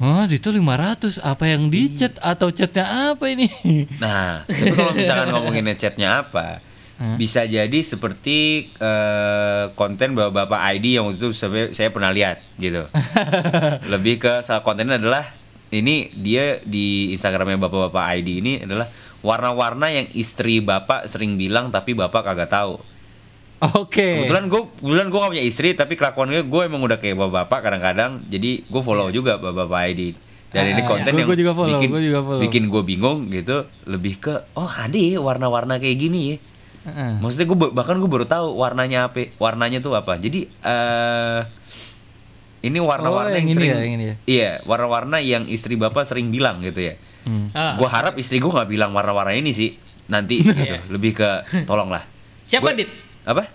Hah, 0.00 0.24
itu 0.26 0.48
500. 0.48 1.20
Apa 1.20 1.46
yang 1.46 1.68
dicat 1.68 2.16
atau 2.18 2.48
catnya 2.48 3.12
apa 3.12 3.28
ini? 3.28 3.46
Nah, 4.02 4.42
tapi 4.42 4.72
kalau 4.72 4.90
misalkan 4.90 5.28
ngomongin 5.30 5.68
chatnya 5.76 6.24
apa, 6.24 6.58
bisa 7.14 7.42
jadi 7.44 7.78
seperti 7.82 8.70
eh, 8.72 9.64
konten 9.74 10.14
bapak-bapak 10.14 10.60
ID 10.78 10.96
yang 10.96 11.04
waktu 11.06 11.18
itu 11.18 11.30
saya, 11.34 11.70
saya 11.70 11.90
pernah 11.90 12.10
lihat 12.10 12.40
gitu. 12.56 12.86
Lebih 13.92 14.18
ke 14.18 14.32
salah 14.40 14.62
kontennya 14.62 14.96
adalah 14.96 15.28
ini 15.68 16.10
dia 16.14 16.62
di 16.62 17.10
Instagramnya 17.10 17.58
bapak-bapak 17.58 18.04
ID 18.16 18.28
ini 18.38 18.52
adalah 18.62 18.86
warna-warna 19.22 19.88
yang 19.88 20.06
istri 20.12 20.58
bapak 20.58 21.06
sering 21.06 21.34
bilang 21.34 21.70
tapi 21.70 21.94
bapak 21.94 22.22
kagak 22.24 22.50
tahu. 22.50 22.78
Oke. 23.62 24.26
Kebetulan 24.26 24.46
gue 24.46 24.60
kebetulan 24.76 25.06
gue 25.06 25.18
gak 25.18 25.32
punya 25.32 25.44
istri 25.44 25.68
tapi 25.72 25.94
kelakuannya 25.94 26.42
gue 26.42 26.60
emang 26.62 26.82
udah 26.82 26.98
kayak 26.98 27.14
bapak-bapak 27.16 27.58
kadang-kadang 27.62 28.12
jadi 28.26 28.50
gue 28.60 28.82
follow 28.82 29.06
juga 29.08 29.38
bapak-bapak 29.38 29.80
ID. 29.88 30.02
Dan 30.50 30.68
ini 30.68 30.82
Ah, 30.82 30.86
konten 30.86 31.08
gua- 31.08 31.16
yang 31.16 31.24
gua 31.24 31.38
juga 31.38 31.52
follow, 31.54 31.72
bikin 31.72 31.88
gua 31.88 32.02
juga 32.02 32.20
follow. 32.20 32.42
bikin 32.42 32.62
gue 32.68 32.82
bingung 32.84 33.18
gitu 33.30 33.56
lebih 33.86 34.20
ke 34.20 34.34
oh 34.52 34.68
ada 34.68 34.92
ya 34.92 35.16
warna-warna 35.16 35.78
kayak 35.78 35.96
gini 35.96 36.20
ya. 36.28 36.36
Heeh. 36.82 37.12
Maksudnya 37.18 37.46
gue 37.46 37.58
bahkan 37.70 37.96
gue 37.96 38.10
baru 38.10 38.26
tahu 38.26 38.58
warnanya 38.58 39.06
apa 39.06 39.30
warnanya 39.38 39.78
tuh 39.78 39.94
apa. 39.94 40.18
Jadi 40.18 40.44
eh 40.44 41.40
ini 42.62 42.78
warna-warna 42.78 43.28
Oh, 43.28 43.34
yang, 43.34 43.42
yang 43.42 43.44
ini 43.44 43.54
sering 43.54 43.68
ya, 43.68 43.76
yang 43.76 43.92
ini 43.92 44.04
ya. 44.04 44.16
iya 44.24 44.50
warna-warna 44.62 45.18
yang 45.18 45.44
istri 45.46 45.74
bapak 45.74 46.02
sering 46.02 46.30
bilang 46.30 46.58
gitu 46.60 46.78
ya. 46.80 46.94
Hmm. 47.22 47.50
Ah. 47.52 47.74
Gue 47.74 47.86
harap 47.86 48.14
istri 48.16 48.38
gue 48.38 48.46
nggak 48.46 48.66
bilang 48.66 48.90
warna-warna 48.90 49.30
ini 49.32 49.50
sih 49.50 49.74
nanti 50.06 50.42
gitu. 50.46 50.54
lebih 50.88 51.12
ke 51.12 51.28
tolonglah. 51.64 52.06
Siapa 52.42 52.70
Gua- 52.70 52.78
dit? 52.78 52.90
Apa? 53.22 53.46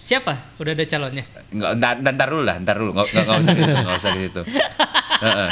Siapa? 0.00 0.56
Udah 0.56 0.72
ada 0.72 0.84
calonnya. 0.84 1.24
Nggak, 1.50 1.70
ntar, 1.76 1.94
ntar, 2.00 2.12
ntar 2.14 2.28
dulu 2.30 2.42
lah, 2.42 2.56
ntar 2.56 2.74
dulu, 2.74 2.90
nggak, 2.90 3.06
nggak, 3.06 3.24
nggak 3.26 3.38
usah 3.38 3.54
gitu, 3.54 3.74
nggak 3.76 3.98
usah 3.98 4.12
gitu. 4.16 4.40
Heeh. 5.20 5.50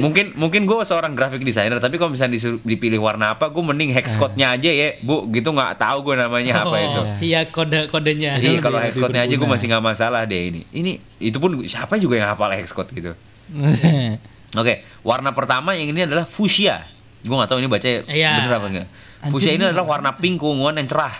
Mungkin 0.00 0.34
mungkin 0.34 0.64
gue 0.64 0.76
seorang 0.80 1.12
graphic 1.12 1.40
designer, 1.40 1.78
tapi 1.78 1.94
kalau 1.96 2.10
misalnya 2.10 2.34
disuruh 2.34 2.58
dipilih 2.60 2.98
warna 2.98 3.32
apa, 3.32 3.46
gue 3.46 3.62
mending 3.62 3.92
hex 3.92 4.16
code-nya 4.16 4.52
aja 4.52 4.66
ya, 4.66 4.98
bu, 4.98 5.28
gitu 5.28 5.48
nggak 5.48 5.76
tahu 5.76 6.02
gue 6.02 6.14
namanya 6.18 6.62
apa 6.62 6.76
itu. 6.76 7.00
Iya 7.24 7.40
kode 7.46 7.86
kodenya. 7.86 8.36
Iya, 8.36 8.58
lebih- 8.58 8.62
kalau 8.62 8.78
hex 8.78 8.92
lebih 8.92 9.02
code-nya 9.06 9.22
aja 9.22 9.34
gue 9.36 9.48
masih 9.48 9.66
nggak 9.68 9.84
masalah 9.84 10.22
deh 10.24 10.42
ini. 10.48 10.60
Ini 10.68 10.92
itu 11.20 11.36
pun 11.36 11.54
siapa 11.62 11.94
juga 11.96 12.16
yang 12.16 12.28
hafal 12.28 12.50
hex 12.52 12.70
code 12.70 12.90
gitu. 12.90 13.12
Oke, 14.54 14.74
warna 15.00 15.30
pertama 15.30 15.74
yang 15.74 15.90
ini 15.90 16.04
adalah 16.04 16.24
fuchsia. 16.24 16.86
Gue 17.20 17.34
nggak 17.34 17.48
tahu 17.48 17.58
ini 17.58 17.68
baca 17.68 17.86
Iya. 18.04 18.30
bener 18.38 18.52
apa 18.52 18.66
enggak. 18.66 18.88
Fuchsia 19.28 19.52
ini 19.52 19.64
adalah 19.64 19.86
warna 19.88 20.14
pink 20.14 20.36
keunguan 20.36 20.74
yang 20.74 20.84
cerah. 20.84 21.14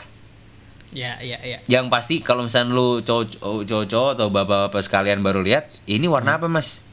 Ya, 0.95 1.19
ya, 1.19 1.43
ya. 1.43 1.59
Yang 1.67 1.91
pasti 1.91 2.15
kalau 2.19 2.47
misalnya 2.47 2.71
lu 2.71 3.03
cowok- 3.03 3.43
cowok-cowok 3.67 4.11
atau 4.15 4.27
bapak-bapak 4.31 4.79
sekalian 4.79 5.21
baru 5.21 5.43
lihat, 5.43 5.67
ini 5.85 6.07
warna 6.07 6.39
apa 6.39 6.47
mas? 6.47 6.87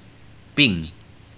Pink. 0.52 0.89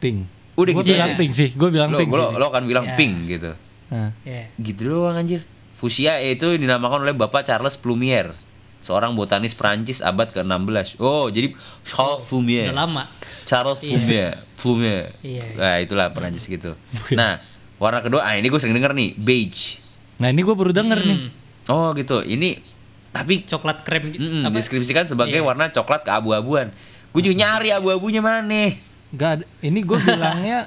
Pink. 0.03 0.27
Udah 0.53 0.69
Gue 0.69 0.83
gitu 0.83 0.93
bilang 0.93 1.09
ya. 1.09 1.17
pink 1.17 1.31
sih, 1.31 1.49
gue 1.49 1.69
bilang 1.71 1.89
Lo, 1.89 1.97
pink 1.97 2.11
lo, 2.11 2.27
sih. 2.27 2.35
lo 2.35 2.47
kan 2.49 2.63
bilang 2.63 2.85
Ya. 2.85 2.93
pink 2.93 3.15
gitu. 3.25 3.51
Nah. 3.87 4.11
Ya. 4.21 4.51
Gitu 4.53 4.81
doang 4.85 5.15
anjir. 5.15 5.41
Fuchsia 5.73 6.19
itu 6.19 6.45
dinamakan 6.53 7.01
oleh 7.01 7.11
Bapak 7.11 7.43
Charles 7.43 7.75
Plumier, 7.75 8.35
seorang 8.79 9.11
botanis 9.13 9.51
Prancis 9.51 9.99
abad 9.99 10.29
ke-16. 10.29 10.95
Oh, 10.97 11.27
jadi 11.27 11.55
Charles 11.83 12.23
Plumier. 12.23 12.69
Udah 12.69 12.79
lama. 12.79 13.03
Charles 13.43 13.79
Plumier. 13.79 14.43
Plumier. 14.55 15.11
Iya, 15.19 15.43
iya. 15.43 15.55
Nah, 15.55 15.75
itulah 15.79 16.07
Prancis 16.09 16.45
gitu. 16.45 16.77
Nah, 17.11 17.41
warna 17.75 17.99
kedua, 17.99 18.21
ah 18.21 18.33
ini 18.33 18.45
gue 18.45 18.55
sering 18.55 18.71
denger 18.73 18.91
nih, 18.91 19.11
beige. 19.13 19.81
Nah, 20.15 20.29
ini 20.29 20.39
gue 20.39 20.53
baru 20.53 20.71
denger 20.71 20.99
nih. 21.01 21.19
Oh, 21.65 21.91
gitu. 21.93 22.19
Ini 22.19 22.61
tapi 23.09 23.41
Coklat 23.41 23.81
krem 23.81 24.09
gitu. 24.09 24.21
mm, 24.21 24.41
apa? 24.43 24.53
deskripsikan 24.53 25.03
sebagai 25.03 25.35
Iya. 25.35 25.43
warna 25.43 25.67
coklat 25.67 26.01
keabu-abuan. 26.01 26.71
Gue 27.09 27.21
juga 27.21 27.35
nyari 27.37 27.69
abu-abunya 27.69 28.19
mana. 28.19 28.71
Gak 29.13 29.29
ada. 29.31 29.45
Ini 29.59 29.79
gue 29.79 29.97
bilangnya 29.97 30.59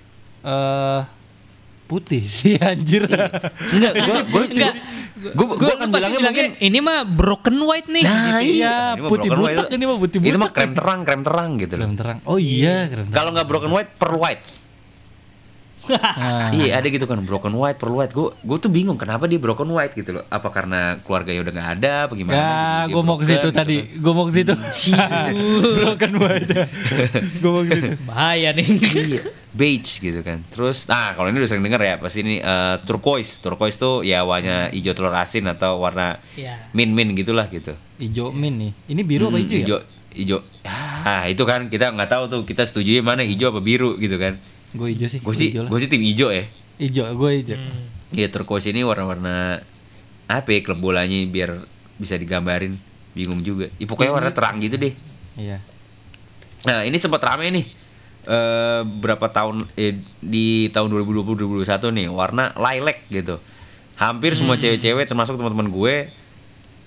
eh 0.46 1.00
putih 1.84 2.20
sih 2.20 2.56
anjir. 2.56 3.04
Enggak, 3.04 3.92
gue 3.94 4.16
gue 4.24 4.44
gue 4.50 4.70
gue 5.24 5.46
Gua 5.56 5.74
kan 5.78 5.88
pasti 5.88 6.10
bilangnya 6.10 6.20
mungkin 6.20 6.46
ini 6.58 6.78
mah 6.80 6.98
broken 7.04 7.56
white 7.60 7.88
nih. 7.88 8.02
Nah, 8.02 8.40
Gitu. 8.40 8.60
iya, 8.60 8.74
Iya, 8.74 8.76
Ini 8.92 9.00
mah 9.00 9.08
putih 9.08 9.30
butek, 9.30 9.68
ini 9.70 9.84
mah 9.84 9.98
putih 9.98 10.18
Itu 10.20 10.36
mah 10.36 10.48
butek. 10.48 10.56
krem 10.58 10.72
terang, 10.74 11.00
krem 11.00 11.20
terang 11.22 11.50
gitu. 11.56 11.74
Krem 11.74 11.94
terang. 11.94 12.18
Oh 12.24 12.36
iya, 12.36 12.88
krem 12.88 13.04
terang. 13.04 13.14
Kalau 13.14 13.30
nggak 13.30 13.46
broken 13.46 13.70
white, 13.70 13.90
pearl 13.94 14.18
white. 14.18 14.42
Nah. 15.86 16.48
Iya, 16.50 16.78
ada 16.78 16.86
gitu 16.86 17.04
kan 17.04 17.20
broken 17.20 17.52
white, 17.52 17.76
pearl 17.76 17.94
white. 17.94 18.10
Gue 18.10 18.32
gue 18.34 18.56
tuh 18.56 18.68
bingung 18.68 18.96
kenapa 18.96 19.24
dia 19.24 19.36
broken 19.36 19.68
white 19.68 19.92
gitu 19.92 20.12
loh. 20.12 20.24
Apa 20.26 20.48
karena 20.48 20.96
keluarganya 21.00 21.40
udah 21.40 21.52
nggak 21.52 21.70
ada, 21.76 21.94
apa 22.04 22.12
gimana? 22.12 22.36
Dia 22.36 22.48
gue 22.88 23.02
mau 23.02 23.16
ke 23.16 23.24
situ 23.24 23.38
gitu 23.42 23.48
tadi. 23.50 23.76
kan. 23.78 24.00
Gue 24.00 24.12
mau 24.12 24.24
ke 24.24 24.32
situ. 24.32 24.54
Broken 25.74 26.12
white. 26.22 26.50
Gue 27.42 27.50
mau 27.50 27.62
ke 27.62 27.70
situ. 27.70 27.88
Bahaya 28.02 28.48
nih. 28.50 28.66
Iya, 28.94 29.20
beige 29.50 29.90
gitu 30.00 30.20
kan. 30.20 30.40
Terus, 30.48 30.86
nah 30.86 31.12
kalau 31.12 31.28
ini 31.28 31.38
udah 31.38 31.48
sering 31.48 31.62
denger 31.62 31.80
ya, 31.80 31.94
pasti 31.96 32.18
ini 32.20 32.34
eh, 32.38 32.76
turquoise. 32.82 33.38
Turquoise 33.38 33.76
tuh 33.76 34.00
ya 34.00 34.22
warnanya 34.22 34.70
hijau 34.70 34.92
telur 34.92 35.12
asin 35.12 35.44
atau 35.46 35.78
warna 35.78 36.18
Iya. 36.34 36.70
min 36.72 36.90
min 36.90 37.12
gitulah 37.12 37.46
gitu. 37.46 37.74
Ijo 37.96 38.30
min 38.30 38.54
nih. 38.58 38.72
Ini 38.88 39.02
biru 39.02 39.28
apa 39.28 39.36
Hmm, 39.36 39.44
hijau 39.44 39.54
ya? 39.54 39.62
Hijau, 39.62 39.78
hijau. 40.14 40.38
Ah, 41.04 41.28
itu 41.28 41.42
kan 41.42 41.68
kita 41.68 41.92
nggak 41.92 42.08
tahu 42.08 42.24
tuh 42.26 42.40
kita 42.42 42.64
setuju 42.64 42.98
mana 43.00 43.22
hijau 43.22 43.50
apa 43.50 43.60
biru 43.60 43.94
gitu 43.96 44.16
kan. 44.16 44.40
Gue 44.74 44.92
hijau 44.92 45.08
sih. 45.08 45.20
Gue 45.22 45.34
sih, 45.34 45.54
gue 45.54 45.78
sih 45.78 45.88
tim 45.88 46.02
hijau 46.02 46.34
ya. 46.34 46.44
Hijau, 46.82 47.06
gue 47.14 47.30
hijau. 47.40 47.56
Hmm. 47.58 47.86
Iya 48.14 48.30
turquoise 48.30 48.70
ini 48.70 48.82
warna-warna 48.82 49.62
apa 50.30 50.48
ya 50.50 50.60
klub 50.62 50.82
bolanya 50.82 51.18
biar 51.30 51.62
bisa 51.98 52.18
digambarin 52.18 52.78
bingung 53.14 53.42
juga. 53.46 53.70
Ya, 53.78 53.86
pokoknya 53.86 54.12
warna 54.14 54.30
terang 54.34 54.58
gitu 54.58 54.74
deh. 54.78 54.94
Iya. 55.38 55.62
Nah 56.66 56.82
ini 56.82 56.98
sempat 56.98 57.22
rame 57.22 57.50
nih 57.50 57.66
eh 58.24 58.80
berapa 58.80 59.28
tahun 59.28 59.68
eh, 59.76 60.00
di 60.24 60.72
tahun 60.72 60.88
2020 60.88 61.60
2021 61.62 61.98
nih 62.02 62.06
warna 62.10 62.50
lilac 62.56 62.98
gitu. 63.12 63.38
Hampir 63.94 64.34
semua 64.34 64.58
cewek-cewek 64.58 65.06
termasuk 65.06 65.38
teman-teman 65.38 65.70
gue 65.70 65.94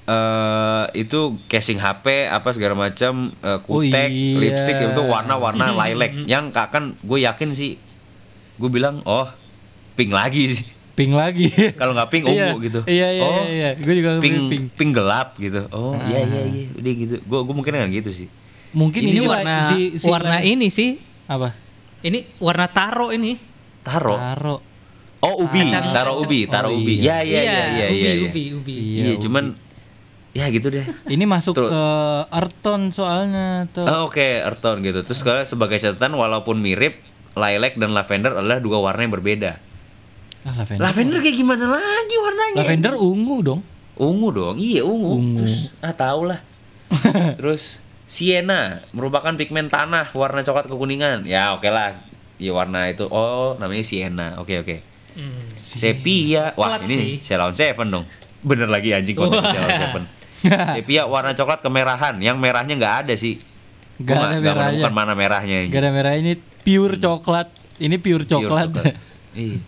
eh 0.08 0.86
itu 0.96 1.36
casing 1.46 1.78
HP 1.78 2.32
apa 2.32 2.48
segala 2.56 2.80
macam 2.80 3.36
eh, 3.38 3.60
Oh, 3.68 3.84
kutek, 3.84 4.08
iya. 4.08 4.40
lipstick 4.40 4.80
itu 4.80 5.02
warna-warna 5.04 5.76
lilac. 5.76 6.24
Yang 6.24 6.56
akan 6.56 6.84
gue 7.04 7.20
yakin 7.22 7.50
sih 7.52 7.76
gue 8.58 8.70
bilang 8.72 9.04
oh 9.04 9.28
pink 9.94 10.16
lagi 10.16 10.48
sih. 10.48 10.68
Pink 10.96 11.12
lagi. 11.14 11.52
Kalau 11.80 11.92
nggak 11.94 12.10
pink 12.10 12.24
Iya, 12.26 12.56
ungu 12.56 12.58
gitu. 12.64 12.80
Iya, 12.88 13.08
iya, 13.14 13.22
oh, 13.22 13.44
iya, 13.44 13.46
iya. 13.52 13.70
Gue 13.78 13.94
juga 14.00 14.18
pink, 14.18 14.38
pink. 14.50 14.64
pink 14.74 14.92
gelap 14.96 15.36
gitu. 15.38 15.68
Oh, 15.70 15.94
iya 16.08 16.24
iya 16.24 16.42
iya, 16.48 16.64
udah 16.74 16.94
gitu. 16.96 17.16
Gue 17.22 17.40
gue 17.44 17.54
mungkin 17.54 17.74
kan 17.76 17.92
gitu 17.92 18.10
sih. 18.10 18.28
Mungkin 18.74 19.02
Ini, 19.04 19.12
ini, 19.12 19.22
warna 19.28 19.56
si, 19.70 19.80
si 20.00 20.08
warna 20.08 20.40
ini 20.40 20.68
sih. 20.72 20.98
apa? 21.28 21.52
Ini 22.00 22.40
warna 22.40 22.66
taro 22.72 23.12
ini. 23.12 23.36
Taro. 23.84 24.16
Taro. 24.16 24.56
Oh, 25.18 25.44
ubi, 25.44 25.66
taro 25.68 26.14
kacang- 26.14 26.22
ubi, 26.24 26.40
taro 26.48 26.70
oh, 26.72 26.78
ubi. 26.78 27.02
Ya 27.02 27.26
iya. 27.26 27.42
ya 27.42 27.42
ya 27.42 27.68
ya 27.68 27.86
ubi, 27.90 27.98
ya. 28.00 28.12
ya. 28.14 28.26
ubi, 28.30 28.44
ubi. 28.54 28.76
Iya, 28.78 29.04
Iya, 29.04 29.14
cuman 29.20 29.44
ya 30.38 30.46
gitu 30.54 30.70
deh. 30.70 30.86
Ini 31.10 31.26
masuk 31.26 31.58
Terus- 31.58 31.74
ke 31.74 31.84
Arton 32.30 32.94
soalnya 32.94 33.66
tuh. 33.74 33.90
Oh, 33.90 34.06
Oke, 34.06 34.46
earth 34.46 34.62
tone 34.62 34.86
gitu. 34.86 35.02
Terus 35.02 35.26
kalau 35.26 35.42
sebagai 35.42 35.82
catatan 35.82 36.14
walaupun 36.14 36.62
mirip, 36.62 37.02
lilac 37.34 37.74
dan 37.74 37.98
lavender 37.98 38.38
adalah 38.38 38.62
dua 38.62 38.78
warna 38.78 39.02
yang 39.02 39.14
berbeda. 39.18 39.58
Ah, 40.46 40.54
lavender. 40.54 40.86
Lavender 40.86 41.20
kayak 41.26 41.38
gimana 41.42 41.66
lagi 41.74 42.16
warnanya? 42.22 42.56
Lavender 42.62 42.94
ungu 42.94 43.38
dong. 43.42 43.62
Ungu 43.98 44.30
dong. 44.30 44.56
Iya, 44.62 44.86
ungu. 44.86 45.18
Ungu. 45.18 45.42
Terus, 45.42 45.74
ah, 45.82 45.94
tau 45.98 46.22
lah. 46.30 46.40
Terus 47.42 47.82
sienna 48.08 48.88
merupakan 48.96 49.34
pigmen 49.36 49.68
tanah 49.68 50.14
warna 50.14 50.46
coklat 50.46 50.70
kekuningan. 50.70 51.26
Ya, 51.26 51.58
oke 51.58 51.68
lah. 51.68 51.98
Ya 52.38 52.54
warna 52.54 52.86
itu 52.86 53.10
oh 53.10 53.58
namanya 53.58 53.82
sienna. 53.82 54.38
Oke, 54.38 54.62
oke. 54.62 54.86
Hmm. 55.18 55.58
Sepia. 55.58 56.54
Wah, 56.54 56.78
ini 56.86 56.94
sih. 56.94 57.12
Ceylon 57.18 57.58
Seven 57.58 57.90
dong. 57.90 58.06
Bener 58.46 58.70
lagi 58.70 58.94
anjing 58.94 59.18
konten. 59.18 59.42
Ceylon 59.54 59.74
Seven. 59.74 60.04
Sepia 60.76 61.04
warna 61.04 61.32
coklat 61.32 61.60
kemerahan. 61.60 62.18
Yang 62.18 62.38
merahnya 62.38 62.74
nggak 62.74 62.96
ada 63.04 63.14
sih. 63.14 63.42
Gua 63.98 64.14
Gak 64.14 64.18
ada 64.18 64.38
merahnya. 64.38 64.62
menemukan 64.78 64.94
mana 64.94 65.14
merahnya. 65.14 65.58
Gak 65.66 65.80
ada 65.80 65.92
merah 65.92 66.14
ini 66.14 66.34
pure 66.38 66.96
coklat. 66.96 67.50
Ini 67.78 67.96
pure 67.96 68.22
Pure 68.22 68.46
coklat. 68.46 68.70
coklat. 68.72 68.96
Iya. 69.38 69.62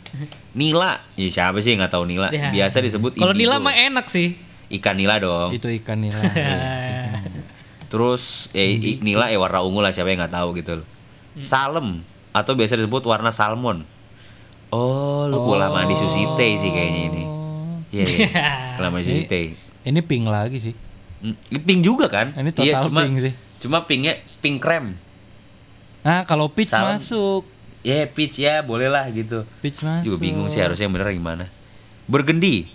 Nila, 0.51 0.97
ya 1.13 1.29
siapa 1.29 1.61
sih 1.61 1.69
yang 1.69 1.85
nggak 1.85 1.93
tahu 1.93 2.01
Nila? 2.03 2.33
Ya. 2.33 2.49
Biasa 2.49 2.81
disebut 2.81 3.13
Kalau. 3.13 3.37
Nila 3.37 3.57
mah 3.57 3.69
enak 3.71 4.09
sih. 4.09 4.33
ikan 4.71 4.97
nila 4.97 5.17
dong. 5.17 5.53
Itu 5.53 5.69
ikan 5.71 6.01
nila. 6.01 6.17
Terus 7.87 8.49
ya, 8.49 8.61
i- 8.61 8.97
nila 8.99 9.29
ya 9.29 9.37
warna 9.37 9.61
ungu 9.61 9.77
lah 9.79 9.89
siapa 9.89 10.09
yang 10.09 10.21
nggak 10.21 10.33
tahu 10.33 10.53
gitu 10.55 10.81
loh. 10.81 10.87
Hmm. 11.35 11.41
Salem 11.41 11.87
atau 12.29 12.53
biasa 12.53 12.75
disebut 12.75 13.01
warna 13.03 13.29
salmon. 13.29 13.85
Oh, 14.69 15.25
lu 15.25 15.37
kula 15.39 15.69
mandi 15.69 15.93
susite 15.93 16.49
sih 16.55 16.69
kayaknya 16.69 17.01
ini. 17.07 17.23
Iya, 17.91 18.03
iya. 18.05 18.45
Kula 18.73 18.89
mandi 18.89 19.05
susite. 19.07 19.53
Ini 19.81 19.99
pink 20.01 20.25
lagi 20.25 20.57
sih. 20.59 20.75
Hmm, 21.19 21.35
Ini 21.49 21.59
pink 21.59 21.81
juga 21.81 22.07
kan? 22.07 22.31
Ini 22.31 22.51
total 22.51 22.83
cuma, 22.85 22.99
pink 23.01 23.15
sih. 23.21 23.33
Cuma 23.59 23.77
pinknya 23.83 24.13
pink 24.39 24.57
krem. 24.57 24.95
Nah, 25.99 26.23
kalau 26.23 26.47
peach 26.47 26.71
Salam. 26.71 26.95
masuk. 26.95 27.43
Ya 27.79 28.03
peach 28.05 28.35
ya 28.35 28.59
boleh 28.59 28.87
lah 28.87 29.07
gitu. 29.09 29.47
Peach 29.59 29.79
masuk. 29.79 30.03
Juga 30.05 30.17
bingung 30.17 30.47
sih 30.47 30.59
harusnya 30.59 30.87
yang 30.87 30.95
bener 30.95 31.11
gimana. 31.11 31.45
Burgundy. 32.05 32.67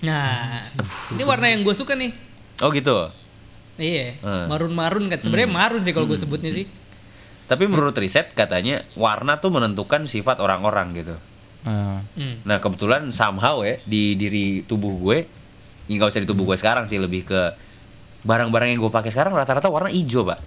Nah, 0.00 0.66
ini 1.10 1.22
warna 1.22 1.46
yang 1.46 1.62
gue 1.62 1.72
suka 1.72 1.94
nih. 1.94 2.10
Oh 2.58 2.70
gitu. 2.70 3.10
Iya, 3.74 4.18
Hmm. 4.20 4.46
marun-marun 4.46 5.06
kan. 5.08 5.18
Sebenarnya 5.18 5.48
marun 5.48 5.80
sih 5.80 5.90
kalau 5.90 6.04
gue 6.04 6.14
sebutnya 6.14 6.50
sih. 6.50 6.66
Tapi 7.44 7.64
menurut 7.64 7.94
riset 7.94 8.30
katanya 8.32 8.86
warna 8.92 9.36
tuh 9.36 9.50
menentukan 9.50 10.04
sifat 10.04 10.38
orang-orang 10.38 10.94
gitu. 10.94 11.16
Nah, 11.62 12.02
Hmm. 12.12 12.42
Nah 12.42 12.58
kebetulan 12.58 13.10
somehow 13.10 13.62
ya 13.62 13.78
di 13.82 14.14
diri 14.14 14.62
tubuh 14.62 14.92
gue, 15.00 15.18
ini 15.84 15.94
nggak 15.94 16.08
usah 16.08 16.20
di 16.20 16.26
tubuh 16.26 16.44
gue 16.44 16.54
sekarang 16.54 16.84
sih 16.84 16.96
lebih 16.96 17.24
ke 17.24 17.40
barang-barang 18.22 18.68
yang 18.68 18.80
gue 18.80 18.92
pakai 18.92 19.08
sekarang 19.08 19.32
rata-rata 19.32 19.66
warna 19.66 19.88
hijau 19.88 20.22
pak. 20.24 20.38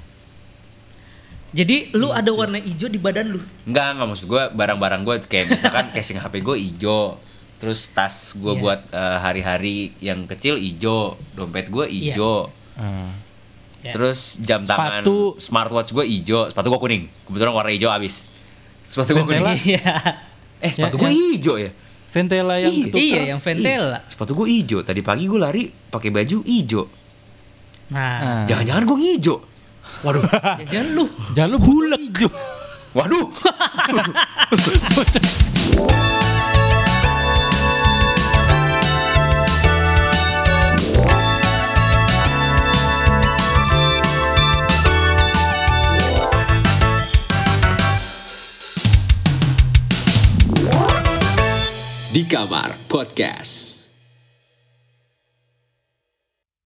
Jadi 1.51 1.91
lu 1.93 2.11
ada 2.11 2.27
warna 2.29 2.57
hijau 2.57 2.85
di 2.85 2.97
badan 2.97 3.31
lu. 3.31 3.39
Enggak, 3.63 3.95
enggak 3.95 4.07
maksud 4.09 4.27
gue 4.27 4.43
barang-barang 4.51 5.01
gue 5.01 5.15
kayak 5.23 5.45
misalkan 5.49 5.85
casing 5.95 6.19
HP 6.19 6.39
gue 6.41 6.55
hijau, 6.57 7.15
terus 7.57 7.87
tas 7.89 8.35
gue 8.35 8.51
Iya. 8.51 8.59
buat 8.59 8.79
eh, 8.89 9.17
hari-hari 9.17 9.75
yang 9.99 10.23
kecil 10.25 10.55
hijau, 10.55 11.15
dompet 11.31 11.67
gue 11.67 11.87
hijau, 11.87 12.51
nah. 12.75 13.07
Ya. 13.79 13.93
terus 13.93 14.41
jam 14.41 14.65
tangan 14.65 14.99
Sepatu. 14.99 15.37
smartwatch 15.37 15.91
gue 15.91 16.03
hijau, 16.03 16.49
sepatu 16.49 16.67
gue 16.67 16.79
kuning. 16.81 17.03
Kebetulan 17.23 17.53
warna 17.53 17.71
hijau 17.71 17.87
abis. 17.87 18.27
Sepatu 18.83 19.15
gue 19.15 19.25
kuning. 19.25 19.45
Iya. 19.63 19.95
Eh 20.57 20.71
sepatu 20.71 20.95
Ya, 20.97 21.01
gue 21.01 21.07
ya. 21.07 21.15
hijau 21.15 21.55
ya. 21.57 21.71
Ventela 22.15 22.55
yang 22.63 22.71
Iya. 22.71 22.95
Iya, 22.95 23.21
yang 23.35 23.43
Ventela. 23.43 23.99
Sepatu 24.07 24.31
gue 24.39 24.47
hijau. 24.47 24.79
Tadi 24.87 25.03
pagi 25.03 25.27
gue 25.27 25.35
lari 25.35 25.67
pakai 25.67 26.15
baju 26.15 26.47
hijau. 26.47 26.87
Nah, 27.91 27.99
Nah. 27.99 28.43
Jangan-jangan 28.47 28.83
gue 28.87 28.97
ngijau. 29.03 29.37
Waduh. 30.07 30.23
ya 30.63 30.65
jangan 30.79 30.87
lu. 30.95 31.05
Jangan 31.35 31.49
lu 31.51 31.59
bulek 31.59 31.99
hijau. 32.07 32.31
Waduh. 32.95 33.27
Kamar 52.29 52.73
Podcast. 52.89 53.84